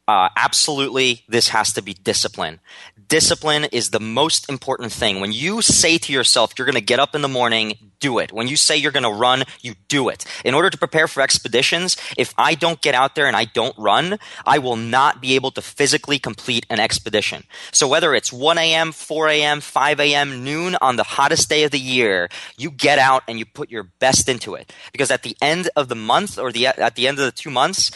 Uh, 0.07 0.29
absolutely, 0.37 1.23
this 1.29 1.49
has 1.49 1.73
to 1.73 1.81
be 1.81 1.95
discipline. 1.95 2.61
Discipline 3.09 3.65
is 3.65 3.89
the 3.89 4.01
most 4.01 4.51
important 4.51 4.93
thing. 4.93 5.21
When 5.21 5.33
you 5.33 5.63
say 5.63 5.97
to 5.97 6.13
yourself, 6.13 6.53
you're 6.59 6.67
going 6.67 6.75
to 6.75 6.83
get 6.83 7.01
up 7.01 7.15
in 7.15 7.23
the 7.23 7.29
morning, 7.29 7.79
do 8.01 8.19
it. 8.19 8.31
When 8.31 8.47
you 8.47 8.57
say 8.57 8.77
you're 8.77 8.93
going 8.93 9.05
to 9.05 9.11
run, 9.11 9.45
you 9.63 9.75
do 9.89 10.11
it. 10.11 10.27
In 10.45 10.53
order 10.53 10.69
to 10.69 10.77
prepare 10.77 11.09
for 11.09 11.23
expeditions, 11.23 11.97
if 12.19 12.35
I 12.37 12.55
don't 12.55 12.83
get 12.83 12.95
out 12.95 13.15
there 13.15 13.27
and 13.27 13.35
I 13.35 13.47
don't 13.47 13.77
run, 13.79 14.19
I 14.45 14.59
will 14.59 14.77
not 14.77 15.23
be 15.23 15.37
able 15.37 15.51
to 15.53 15.63
physically 15.63 16.19
complete 16.19 16.67
an 16.69 16.81
expedition. 16.81 17.45
So 17.73 17.89
whether 17.89 18.15
it's 18.15 18.31
1 18.31 18.59
a.m., 18.59 18.93
4 18.93 19.29
a.m., 19.29 19.61
5 19.63 20.01
a.m., 20.01 20.45
noon 20.45 20.77
on 20.83 20.97
the 20.97 21.03
hottest 21.03 21.49
day 21.49 21.65
of 21.65 21.71
the 21.71 21.81
year, 21.81 22.29
you 22.59 22.71
get 22.71 22.99
out 22.99 23.23
and 23.27 23.39
you 23.39 23.47
put 23.47 23.71
your 23.71 23.85
best 23.85 24.29
into 24.29 24.55
it. 24.55 24.71
Because 24.93 25.11
at 25.11 25.23
the 25.23 25.37
end 25.41 25.71
of 25.77 25.89
the 25.89 25.95
month 25.95 26.39
or 26.39 26.53
the, 26.53 26.67
at 26.67 26.95
the 26.95 27.09
end 27.09 27.19
of 27.19 27.25
the 27.25 27.33
two 27.33 27.51
months, 27.51 27.91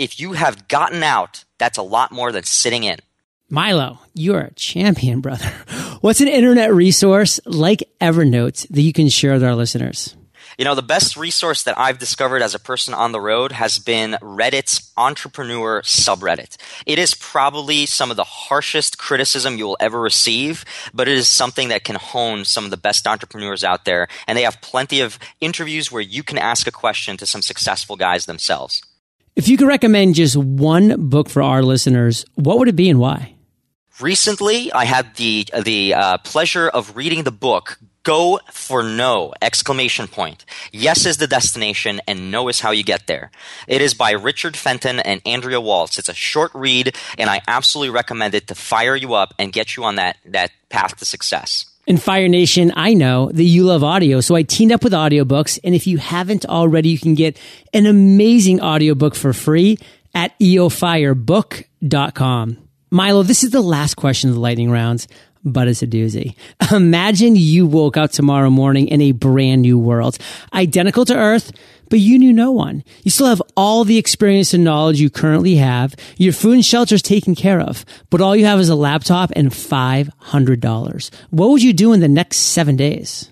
if 0.00 0.18
you 0.18 0.32
have 0.32 0.66
gotten 0.66 1.02
out, 1.02 1.44
that's 1.58 1.76
a 1.76 1.82
lot 1.82 2.10
more 2.10 2.32
than 2.32 2.42
sitting 2.42 2.84
in. 2.84 2.96
Milo, 3.50 3.98
you're 4.14 4.40
a 4.40 4.54
champion, 4.54 5.20
brother. 5.20 5.44
What's 6.00 6.22
an 6.22 6.28
internet 6.28 6.72
resource 6.72 7.38
like 7.44 7.82
Evernote 8.00 8.66
that 8.68 8.80
you 8.80 8.94
can 8.94 9.10
share 9.10 9.34
with 9.34 9.44
our 9.44 9.54
listeners? 9.54 10.16
You 10.56 10.64
know, 10.64 10.74
the 10.74 10.82
best 10.82 11.18
resource 11.18 11.62
that 11.64 11.78
I've 11.78 11.98
discovered 11.98 12.40
as 12.40 12.54
a 12.54 12.58
person 12.58 12.94
on 12.94 13.12
the 13.12 13.20
road 13.20 13.52
has 13.52 13.78
been 13.78 14.16
Reddit's 14.22 14.90
entrepreneur 14.96 15.82
subreddit. 15.82 16.56
It 16.86 16.98
is 16.98 17.14
probably 17.14 17.84
some 17.84 18.10
of 18.10 18.16
the 18.16 18.24
harshest 18.24 18.96
criticism 18.96 19.58
you 19.58 19.66
will 19.66 19.76
ever 19.80 20.00
receive, 20.00 20.64
but 20.94 21.08
it 21.08 21.16
is 21.16 21.28
something 21.28 21.68
that 21.68 21.84
can 21.84 21.96
hone 21.96 22.46
some 22.46 22.64
of 22.64 22.70
the 22.70 22.78
best 22.78 23.06
entrepreneurs 23.06 23.64
out 23.64 23.84
there. 23.84 24.08
And 24.26 24.36
they 24.38 24.44
have 24.44 24.62
plenty 24.62 25.00
of 25.00 25.18
interviews 25.42 25.92
where 25.92 26.02
you 26.02 26.22
can 26.22 26.38
ask 26.38 26.66
a 26.66 26.72
question 26.72 27.18
to 27.18 27.26
some 27.26 27.42
successful 27.42 27.96
guys 27.96 28.24
themselves. 28.24 28.82
If 29.40 29.48
you 29.48 29.56
could 29.56 29.68
recommend 29.68 30.16
just 30.16 30.36
one 30.36 31.08
book 31.08 31.30
for 31.30 31.40
our 31.40 31.62
listeners, 31.62 32.26
what 32.34 32.58
would 32.58 32.68
it 32.68 32.76
be 32.76 32.90
and 32.90 33.00
why? 33.00 33.36
Recently, 33.98 34.70
I 34.70 34.84
had 34.84 35.16
the 35.16 35.46
the 35.64 35.94
uh, 35.94 36.18
pleasure 36.18 36.68
of 36.68 36.94
reading 36.94 37.22
the 37.22 37.30
book 37.30 37.78
Go 38.02 38.40
for 38.52 38.82
No! 38.82 39.32
Exclamation 39.40 40.08
point. 40.08 40.44
Yes 40.72 41.06
is 41.06 41.16
the 41.16 41.26
destination 41.26 42.02
and 42.06 42.30
no 42.30 42.48
is 42.48 42.60
how 42.60 42.72
you 42.72 42.84
get 42.84 43.06
there. 43.06 43.30
It 43.66 43.80
is 43.80 43.94
by 43.94 44.10
Richard 44.10 44.58
Fenton 44.58 45.00
and 45.00 45.22
Andrea 45.24 45.58
Waltz. 45.58 45.98
It's 45.98 46.10
a 46.10 46.14
short 46.14 46.50
read 46.52 46.94
and 47.16 47.30
I 47.30 47.40
absolutely 47.48 47.94
recommend 47.94 48.34
it 48.34 48.46
to 48.48 48.54
fire 48.54 48.94
you 48.94 49.14
up 49.14 49.32
and 49.38 49.54
get 49.54 49.74
you 49.74 49.84
on 49.84 49.94
that, 49.94 50.18
that 50.26 50.50
path 50.68 50.98
to 50.98 51.06
success. 51.06 51.69
In 51.86 51.96
Fire 51.96 52.28
Nation, 52.28 52.72
I 52.76 52.92
know 52.94 53.30
that 53.32 53.42
you 53.42 53.64
love 53.64 53.82
audio, 53.82 54.20
so 54.20 54.36
I 54.36 54.42
teamed 54.42 54.72
up 54.72 54.84
with 54.84 54.92
audiobooks. 54.92 55.58
And 55.64 55.74
if 55.74 55.86
you 55.86 55.96
haven't 55.98 56.44
already, 56.46 56.90
you 56.90 56.98
can 56.98 57.14
get 57.14 57.38
an 57.72 57.86
amazing 57.86 58.60
audiobook 58.60 59.14
for 59.14 59.32
free 59.32 59.78
at 60.14 60.38
eofirebook.com. 60.38 62.58
Milo, 62.90 63.22
this 63.22 63.44
is 63.44 63.50
the 63.50 63.60
last 63.60 63.94
question 63.94 64.30
of 64.30 64.34
the 64.34 64.40
lightning 64.40 64.70
rounds, 64.70 65.06
but 65.44 65.68
it's 65.68 65.82
a 65.82 65.86
doozy. 65.86 66.34
Imagine 66.72 67.36
you 67.36 67.66
woke 67.66 67.96
up 67.96 68.10
tomorrow 68.10 68.50
morning 68.50 68.88
in 68.88 69.00
a 69.00 69.12
brand 69.12 69.62
new 69.62 69.78
world, 69.78 70.18
identical 70.52 71.04
to 71.06 71.16
Earth, 71.16 71.52
but 71.90 72.00
you 72.00 72.18
knew 72.18 72.32
no 72.32 72.50
one. 72.50 72.82
You 73.02 73.10
still 73.10 73.26
have 73.26 73.42
all 73.56 73.84
the 73.84 73.98
experience 73.98 74.54
and 74.54 74.64
knowledge 74.64 75.00
you 75.00 75.10
currently 75.10 75.56
have. 75.56 75.94
Your 76.16 76.32
food 76.32 76.54
and 76.54 76.64
shelter 76.64 76.94
is 76.94 77.02
taken 77.02 77.34
care 77.34 77.60
of, 77.60 77.84
but 78.08 78.22
all 78.22 78.34
you 78.34 78.46
have 78.46 78.60
is 78.60 78.70
a 78.70 78.74
laptop 78.74 79.30
and 79.36 79.50
$500. 79.50 81.10
What 81.28 81.50
would 81.50 81.62
you 81.62 81.74
do 81.74 81.92
in 81.92 82.00
the 82.00 82.08
next 82.08 82.38
seven 82.38 82.76
days? 82.76 83.30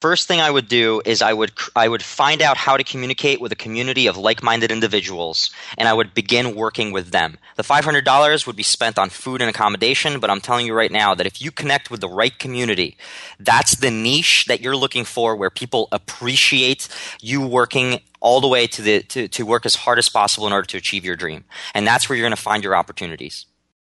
First 0.00 0.28
thing 0.28 0.40
I 0.40 0.48
would 0.48 0.68
do 0.68 1.02
is 1.04 1.22
I 1.22 1.32
would 1.32 1.50
I 1.74 1.88
would 1.88 2.04
find 2.04 2.40
out 2.40 2.56
how 2.56 2.76
to 2.76 2.84
communicate 2.84 3.40
with 3.40 3.50
a 3.50 3.56
community 3.56 4.06
of 4.06 4.16
like-minded 4.16 4.70
individuals 4.70 5.50
and 5.76 5.88
I 5.88 5.92
would 5.92 6.14
begin 6.14 6.54
working 6.54 6.92
with 6.92 7.10
them. 7.10 7.36
The 7.56 7.64
$500 7.64 8.46
would 8.46 8.54
be 8.54 8.62
spent 8.62 8.96
on 8.96 9.10
food 9.10 9.40
and 9.40 9.50
accommodation, 9.50 10.20
but 10.20 10.30
I'm 10.30 10.40
telling 10.40 10.66
you 10.66 10.74
right 10.74 10.92
now 10.92 11.16
that 11.16 11.26
if 11.26 11.42
you 11.42 11.50
connect 11.50 11.90
with 11.90 12.00
the 12.00 12.08
right 12.08 12.38
community, 12.38 12.96
that's 13.40 13.74
the 13.74 13.90
niche 13.90 14.44
that 14.46 14.60
you're 14.60 14.76
looking 14.76 15.04
for 15.04 15.34
where 15.34 15.50
people 15.50 15.88
appreciate 15.90 16.88
you 17.20 17.44
working 17.44 17.98
all 18.20 18.40
the 18.40 18.46
way 18.46 18.68
to 18.68 18.82
the 18.82 19.02
to, 19.02 19.26
to 19.26 19.44
work 19.44 19.66
as 19.66 19.74
hard 19.74 19.98
as 19.98 20.08
possible 20.08 20.46
in 20.46 20.52
order 20.52 20.66
to 20.66 20.76
achieve 20.76 21.04
your 21.04 21.16
dream. 21.16 21.42
And 21.74 21.84
that's 21.84 22.08
where 22.08 22.16
you're 22.16 22.24
going 22.24 22.36
to 22.36 22.40
find 22.40 22.62
your 22.62 22.76
opportunities. 22.76 23.46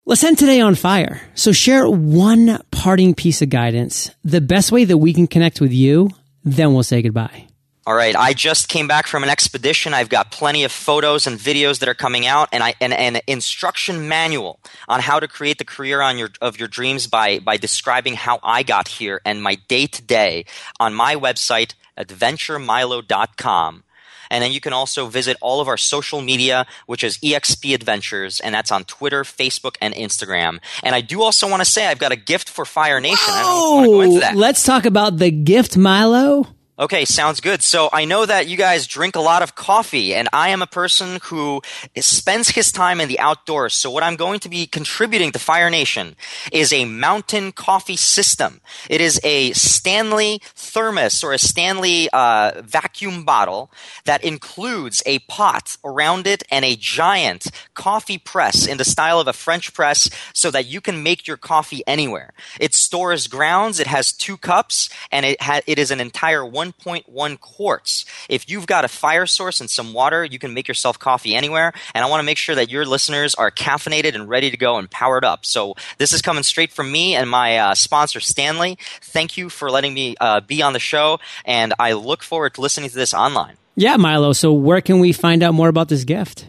Let's 0.08 0.24
end 0.24 0.38
today 0.38 0.62
on 0.62 0.76
fire. 0.76 1.20
So 1.34 1.52
share 1.52 1.90
one 1.90 2.62
parting 2.70 3.16
piece 3.16 3.42
of 3.42 3.50
guidance, 3.50 4.12
the 4.24 4.40
best 4.40 4.72
way 4.72 4.86
that 4.86 5.00
we 5.00 5.14
can 5.14 5.26
connect 5.26 5.60
with 5.60 5.74
you, 5.74 6.12
then 6.44 6.76
we'll 6.76 6.84
say 6.84 7.02
goodbye. 7.02 7.48
All 7.88 7.96
right, 7.96 8.16
I 8.16 8.34
just 8.34 8.70
came 8.70 8.88
back 8.88 9.08
from 9.08 9.24
an 9.24 9.30
expedition. 9.30 9.96
I've 9.96 10.10
got 10.10 10.30
plenty 10.30 10.64
of 10.64 10.72
photos 10.72 11.26
and 11.26 11.40
videos 11.40 11.80
that 11.80 11.90
are 11.90 11.96
coming 11.96 12.28
out, 12.28 12.50
and 12.52 12.62
I 12.62 12.76
and 12.80 12.94
an 12.94 13.22
instruction 13.26 14.08
manual 14.08 14.60
on 14.88 15.00
how 15.00 15.20
to 15.20 15.28
create 15.28 15.58
the 15.58 15.66
career 15.66 16.02
on 16.02 16.20
your 16.20 16.30
of 16.40 16.60
your 16.60 16.68
dreams 16.68 17.08
by 17.08 17.40
by 17.40 17.58
describing 17.58 18.14
how 18.14 18.40
I 18.44 18.62
got 18.62 18.88
here 18.88 19.22
and 19.26 19.42
my 19.42 19.56
day 19.68 19.88
to 19.88 20.02
day 20.04 20.46
on 20.80 20.94
my 20.94 21.16
website 21.16 21.74
adventuremilo.com. 21.98 23.84
And 24.30 24.44
then 24.44 24.52
you 24.52 24.60
can 24.60 24.74
also 24.74 25.08
visit 25.08 25.38
all 25.42 25.62
of 25.62 25.68
our 25.68 25.78
social 25.78 26.22
media, 26.22 26.66
which 26.86 27.04
is 27.04 27.18
EXP 27.20 27.74
Adventures, 27.74 28.40
and 28.40 28.54
that's 28.54 28.72
on 28.72 28.84
Twitter, 28.86 29.24
Facebook, 29.24 29.76
and 29.82 29.94
Instagram. 29.94 30.60
And 30.84 30.96
I 30.96 31.02
do 31.02 31.22
also 31.22 31.50
want 31.50 31.62
to 31.62 31.66
say 31.70 31.88
I've 31.88 32.00
got 32.00 32.12
a 32.12 32.18
gift 32.18 32.50
for 32.50 32.66
Fire 32.66 33.00
Nation. 33.00 33.18
Oh, 33.28 34.20
let's 34.34 34.64
talk 34.64 34.86
about 34.86 35.18
the 35.18 35.32
gift, 35.32 35.78
Milo. 35.78 36.55
Okay, 36.78 37.06
sounds 37.06 37.40
good. 37.40 37.62
So 37.62 37.88
I 37.94 38.04
know 38.04 38.26
that 38.26 38.48
you 38.48 38.58
guys 38.58 38.86
drink 38.86 39.16
a 39.16 39.22
lot 39.22 39.42
of 39.42 39.56
coffee, 39.56 40.14
and 40.14 40.28
I 40.34 40.50
am 40.50 40.62
a 40.62 40.68
person 40.68 41.20
who 41.24 41.62
spends 41.98 42.50
his 42.50 42.70
time 42.70 43.00
in 43.00 43.08
the 43.08 43.18
outdoors. 43.18 43.74
So 43.74 43.90
what 43.90 44.04
I'm 44.04 44.18
going 44.18 44.42
to 44.42 44.50
be 44.50 44.68
contributing 44.68 45.32
to 45.32 45.40
Fire 45.40 45.70
Nation 45.70 46.18
is 46.52 46.74
a 46.74 46.84
mountain 46.84 47.54
coffee 47.54 47.96
system. 47.96 48.60
It 48.90 49.00
is 49.00 49.22
a 49.24 49.54
Stanley 49.54 50.42
thermos 50.54 51.24
or 51.24 51.32
a 51.32 51.38
Stanley 51.38 52.10
uh, 52.12 52.62
vacuum 52.62 53.24
bottle 53.24 53.72
that 54.04 54.26
includes 54.26 55.02
a 55.06 55.20
pot 55.20 55.78
around 55.86 56.28
it 56.28 56.44
and 56.52 56.66
a 56.66 56.76
giant 56.76 57.48
coffee 57.74 58.18
press 58.18 58.68
in 58.68 58.78
the 58.78 58.84
style 58.84 59.22
of 59.22 59.30
a 59.30 59.34
French 59.34 59.74
press 59.74 60.10
so 60.34 60.52
that 60.52 60.66
you 60.66 60.82
can 60.82 61.02
make 61.02 61.26
your 61.26 61.38
coffee 61.38 61.84
anywhere. 61.88 62.34
It 62.60 62.74
stores 62.74 63.28
grounds. 63.28 63.80
It 63.80 63.88
has 63.88 64.12
two 64.12 64.36
cups, 64.36 64.90
and 65.10 65.26
it, 65.26 65.42
ha- 65.42 65.62
it 65.66 65.80
is 65.80 65.90
an 65.90 66.02
entire 66.02 66.46
one 66.46 66.65
1.1 66.74 67.40
quarts. 67.40 68.06
If 68.30 68.50
you've 68.50 68.68
got 68.68 68.86
a 68.86 68.88
fire 68.88 69.26
source 69.26 69.60
and 69.60 69.70
some 69.70 69.94
water, 69.94 70.24
you 70.24 70.40
can 70.40 70.54
make 70.54 70.68
yourself 70.68 71.00
coffee 71.00 71.36
anywhere. 71.36 71.74
And 71.94 72.04
I 72.04 72.10
want 72.10 72.22
to 72.22 72.26
make 72.26 72.38
sure 72.38 72.56
that 72.56 72.70
your 72.70 72.86
listeners 72.86 73.36
are 73.36 73.52
caffeinated 73.52 74.16
and 74.16 74.28
ready 74.30 74.52
to 74.52 74.58
go 74.58 74.78
and 74.78 74.90
powered 74.90 75.26
up. 75.26 75.46
So 75.46 75.76
this 75.98 76.14
is 76.14 76.22
coming 76.22 76.44
straight 76.44 76.72
from 76.72 76.92
me 76.92 77.16
and 77.16 77.30
my 77.30 77.58
uh, 77.58 77.76
sponsor, 77.76 78.20
Stanley. 78.20 78.78
Thank 79.02 79.38
you 79.38 79.50
for 79.50 79.70
letting 79.70 79.94
me 79.94 80.16
uh, 80.20 80.42
be 80.42 80.62
on 80.62 80.74
the 80.74 80.80
show. 80.80 81.20
And 81.44 81.74
I 81.80 81.94
look 81.94 82.24
forward 82.24 82.56
to 82.56 82.62
listening 82.62 82.90
to 82.90 82.96
this 82.96 83.14
online. 83.14 83.58
Yeah, 83.76 83.98
Milo. 83.98 84.34
So 84.34 84.54
where 84.54 84.82
can 84.82 85.00
we 85.00 85.12
find 85.12 85.44
out 85.44 85.54
more 85.54 85.68
about 85.68 85.90
this 85.90 86.06
gift? 86.06 86.48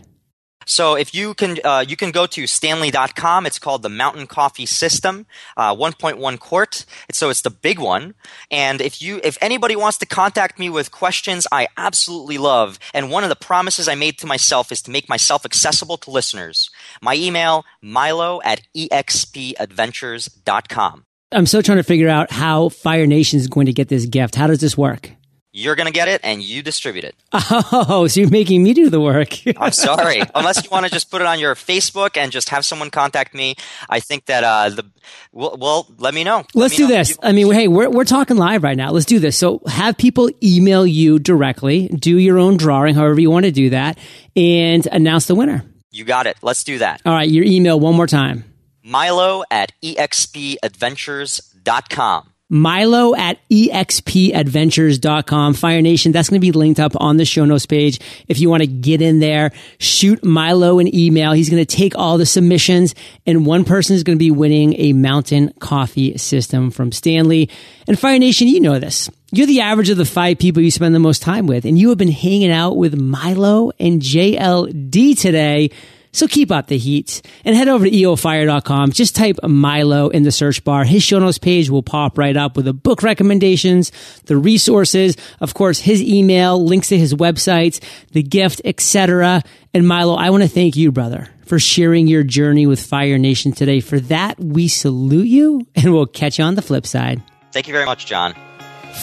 So 0.66 0.94
if 0.94 1.14
you 1.14 1.33
can, 1.33 1.57
uh, 1.64 1.85
you 1.87 1.96
can 1.96 2.11
go 2.11 2.26
to 2.26 2.46
stanley.com. 2.46 3.46
It's 3.46 3.59
called 3.59 3.83
the 3.83 3.88
Mountain 3.88 4.26
Coffee 4.26 4.66
System, 4.66 5.24
uh, 5.57 5.74
1.1 5.74 6.38
quart. 6.38 6.85
So 7.12 7.31
it's 7.31 7.40
the 7.40 7.50
big 7.50 7.79
one. 7.79 8.14
And 8.50 8.81
if 8.81 9.00
you, 9.00 9.20
if 9.24 9.38
anybody 9.40 9.76
wants 9.76 9.98
to 9.98 10.07
contact 10.07 10.59
me 10.59 10.68
with 10.68 10.90
questions, 10.90 11.46
I 11.52 11.68
absolutely 11.76 12.38
love. 12.38 12.81
And 12.92 13.09
one 13.11 13.22
of 13.22 13.31
the 13.31 13.37
promises 13.37 13.88
I 13.88 13.94
made 13.94 14.18
to 14.18 14.26
myself 14.26 14.72
is 14.72 14.83
to 14.83 14.90
make 14.90 15.09
myself 15.09 15.44
accessible 15.44 15.96
to 15.98 16.11
listeners. 16.11 16.68
My 17.00 17.14
email, 17.14 17.64
milo 17.81 18.42
at 18.42 18.62
expadventures.com. 18.76 21.05
I'm 21.33 21.46
still 21.46 21.62
trying 21.62 21.79
to 21.79 21.83
figure 21.83 22.09
out 22.09 22.31
how 22.31 22.68
Fire 22.68 23.07
Nation 23.07 23.38
is 23.38 23.48
going 23.48 23.66
to 23.66 23.72
get 23.72 23.88
this 23.88 24.07
gift. 24.07 24.37
How 24.37 24.46
does 24.46 24.61
this 24.61 24.79
work? 24.79 25.11
You're 25.59 25.75
going 25.75 25.87
to 25.87 25.92
get 25.92 26.09
it 26.09 26.21
and 26.23 26.42
you 26.42 26.62
distribute 26.62 27.05
it. 27.05 27.14
Oh, 27.88 28.09
so 28.09 28.21
you're 28.21 28.31
making 28.31 28.62
me 28.62 28.75
do 28.75 28.90
the 28.90 29.01
work. 29.01 29.31
I'm 29.57 29.73
sorry. 29.73 30.21
Unless 30.35 30.64
you 30.64 30.71
want 30.71 30.85
to 30.85 30.92
just 30.92 31.11
put 31.11 31.23
it 31.23 31.27
on 31.27 31.38
your 31.38 31.55
Facebook 31.55 32.19
and 32.19 32.31
just 32.31 32.51
have 32.51 32.66
someone 32.66 32.90
contact 32.90 33.33
me. 33.33 33.55
I 33.88 34.01
think 34.01 34.27
that, 34.27 34.45
uh, 34.45 34.69
the, 34.71 34.85
well, 35.33 35.57
well 35.59 35.87
let 35.99 36.12
me 36.12 36.25
know. 36.25 36.45
Let's 36.55 36.75
me 36.75 36.79
do 36.79 36.88
know. 36.88 36.97
this. 36.97 37.16
I 37.23 37.33
mean, 37.33 37.51
hey, 37.53 37.69
we're, 37.69 37.88
we're 37.88 38.05
talking 38.05 38.37
live 38.37 38.62
right 38.62 38.77
now. 38.77 38.90
Let's 38.90 39.07
do 39.07 39.19
this. 39.19 39.38
So 39.38 39.62
have 39.66 39.97
people 39.97 40.29
email 40.42 40.87
you 40.87 41.19
directly, 41.19 41.88
do 41.88 42.19
your 42.19 42.38
own 42.38 42.59
drawing, 42.59 42.95
however 42.95 43.19
you 43.19 43.31
want 43.31 43.47
to 43.47 43.53
do 43.53 43.71
that, 43.71 43.97
and 44.35 44.85
announce 44.87 45.25
the 45.27 45.35
winner. 45.35 45.64
You 45.90 46.05
got 46.05 46.27
it. 46.27 46.37
Let's 46.42 46.64
do 46.64 46.77
that. 46.79 47.01
All 47.07 47.14
right. 47.14 47.31
Your 47.31 47.45
email 47.45 47.81
one 47.81 47.95
more 47.95 48.07
time. 48.07 48.45
Milo 48.83 49.42
at 49.51 49.73
expadventures.com. 49.83 52.33
Milo 52.48 53.16
at 53.16 53.38
expadventures.com. 53.50 55.54
Fire 55.54 55.82
Nation, 55.82 56.12
that's 56.12 56.28
going 56.28 56.40
to 56.40 56.46
be 56.46 56.52
linked 56.52 56.78
up 56.78 56.92
on 56.96 57.16
the 57.16 57.24
show 57.24 57.44
notes 57.44 57.66
page. 57.66 57.98
If 58.28 58.40
you 58.40 58.48
want 58.48 58.62
to 58.62 58.68
get 58.68 59.02
in 59.02 59.18
there, 59.18 59.50
shoot 59.78 60.24
Milo 60.24 60.78
an 60.78 60.94
email. 60.94 61.32
He's 61.32 61.50
going 61.50 61.64
to 61.64 61.76
take 61.76 61.96
all 61.96 62.18
the 62.18 62.26
submissions 62.26 62.94
and 63.26 63.44
one 63.44 63.64
person 63.64 63.96
is 63.96 64.04
going 64.04 64.16
to 64.16 64.22
be 64.22 64.30
winning 64.30 64.74
a 64.78 64.92
mountain 64.92 65.52
coffee 65.59 66.16
system 66.18 66.70
from 66.70 66.92
Stanley. 66.92 67.50
And 67.88 67.98
Fire 67.98 68.18
Nation, 68.18 68.48
you 68.48 68.61
know 68.61 68.78
this. 68.78 69.11
You're 69.32 69.46
the 69.46 69.62
average 69.62 69.90
of 69.90 69.96
the 69.96 70.04
five 70.04 70.38
people 70.38 70.62
you 70.62 70.70
spend 70.70 70.94
the 70.94 71.00
most 71.00 71.20
time 71.20 71.48
with, 71.48 71.64
and 71.64 71.76
you 71.76 71.88
have 71.88 71.98
been 71.98 72.12
hanging 72.12 72.52
out 72.52 72.76
with 72.76 72.98
Milo 72.98 73.72
and 73.80 74.00
JLD 74.00 75.18
today. 75.18 75.70
So 76.16 76.26
keep 76.26 76.50
up 76.50 76.68
the 76.68 76.79
heat 76.79 77.20
and 77.44 77.55
head 77.55 77.68
over 77.68 77.85
to 77.85 77.90
eofire.com. 77.90 78.92
Just 78.92 79.14
type 79.14 79.37
Milo 79.42 80.09
in 80.09 80.22
the 80.22 80.33
search 80.33 80.64
bar. 80.64 80.85
His 80.85 81.02
show 81.02 81.18
notes 81.18 81.37
page 81.37 81.68
will 81.68 81.83
pop 81.83 82.16
right 82.16 82.35
up 82.35 82.57
with 82.57 82.64
the 82.64 82.72
book 82.72 83.02
recommendations, 83.02 83.92
the 84.24 84.38
resources, 84.38 85.18
of 85.40 85.52
course, 85.52 85.79
his 85.79 86.02
email, 86.02 86.64
links 86.64 86.88
to 86.88 86.96
his 86.96 87.12
websites, 87.12 87.85
the 88.12 88.22
gift, 88.22 88.62
etc. 88.64 89.42
And 89.74 89.87
Milo, 89.87 90.14
I 90.14 90.31
want 90.31 90.42
to 90.42 90.48
thank 90.48 90.74
you, 90.74 90.90
brother, 90.90 91.29
for 91.44 91.59
sharing 91.59 92.07
your 92.07 92.22
journey 92.22 92.66
with 92.66 92.81
Fire 92.81 93.18
Nation 93.18 93.52
today. 93.52 93.81
For 93.81 94.00
that, 94.00 94.40
we 94.40 94.68
salute 94.68 95.29
you 95.29 95.66
and 95.74 95.92
we'll 95.92 96.07
catch 96.07 96.38
you 96.38 96.44
on 96.46 96.55
the 96.55 96.62
flip 96.62 96.87
side. 96.87 97.22
Thank 97.52 97.68
you 97.68 97.74
very 97.74 97.85
much, 97.85 98.07
John. 98.07 98.35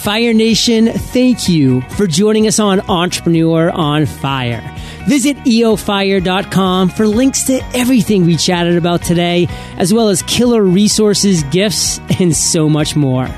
Fire 0.02 0.34
Nation, 0.34 0.88
thank 0.88 1.48
you 1.48 1.82
for 1.82 2.08
joining 2.08 2.48
us 2.48 2.60
on 2.60 2.82
Entrepreneur 2.90 3.70
on 3.72 4.06
Fire. 4.06 4.62
Visit 5.08 5.38
eofire.com 5.38 6.90
for 6.90 7.08
links 7.08 7.44
to 7.44 7.62
everything 7.74 8.26
we 8.26 8.36
chatted 8.36 8.76
about 8.76 9.02
today, 9.02 9.48
as 9.78 9.94
well 9.94 10.10
as 10.10 10.22
killer 10.24 10.64
resources, 10.64 11.44
gifts, 11.44 12.00
and 12.20 12.36
so 12.36 12.68
much 12.68 12.96
more. 12.96 13.30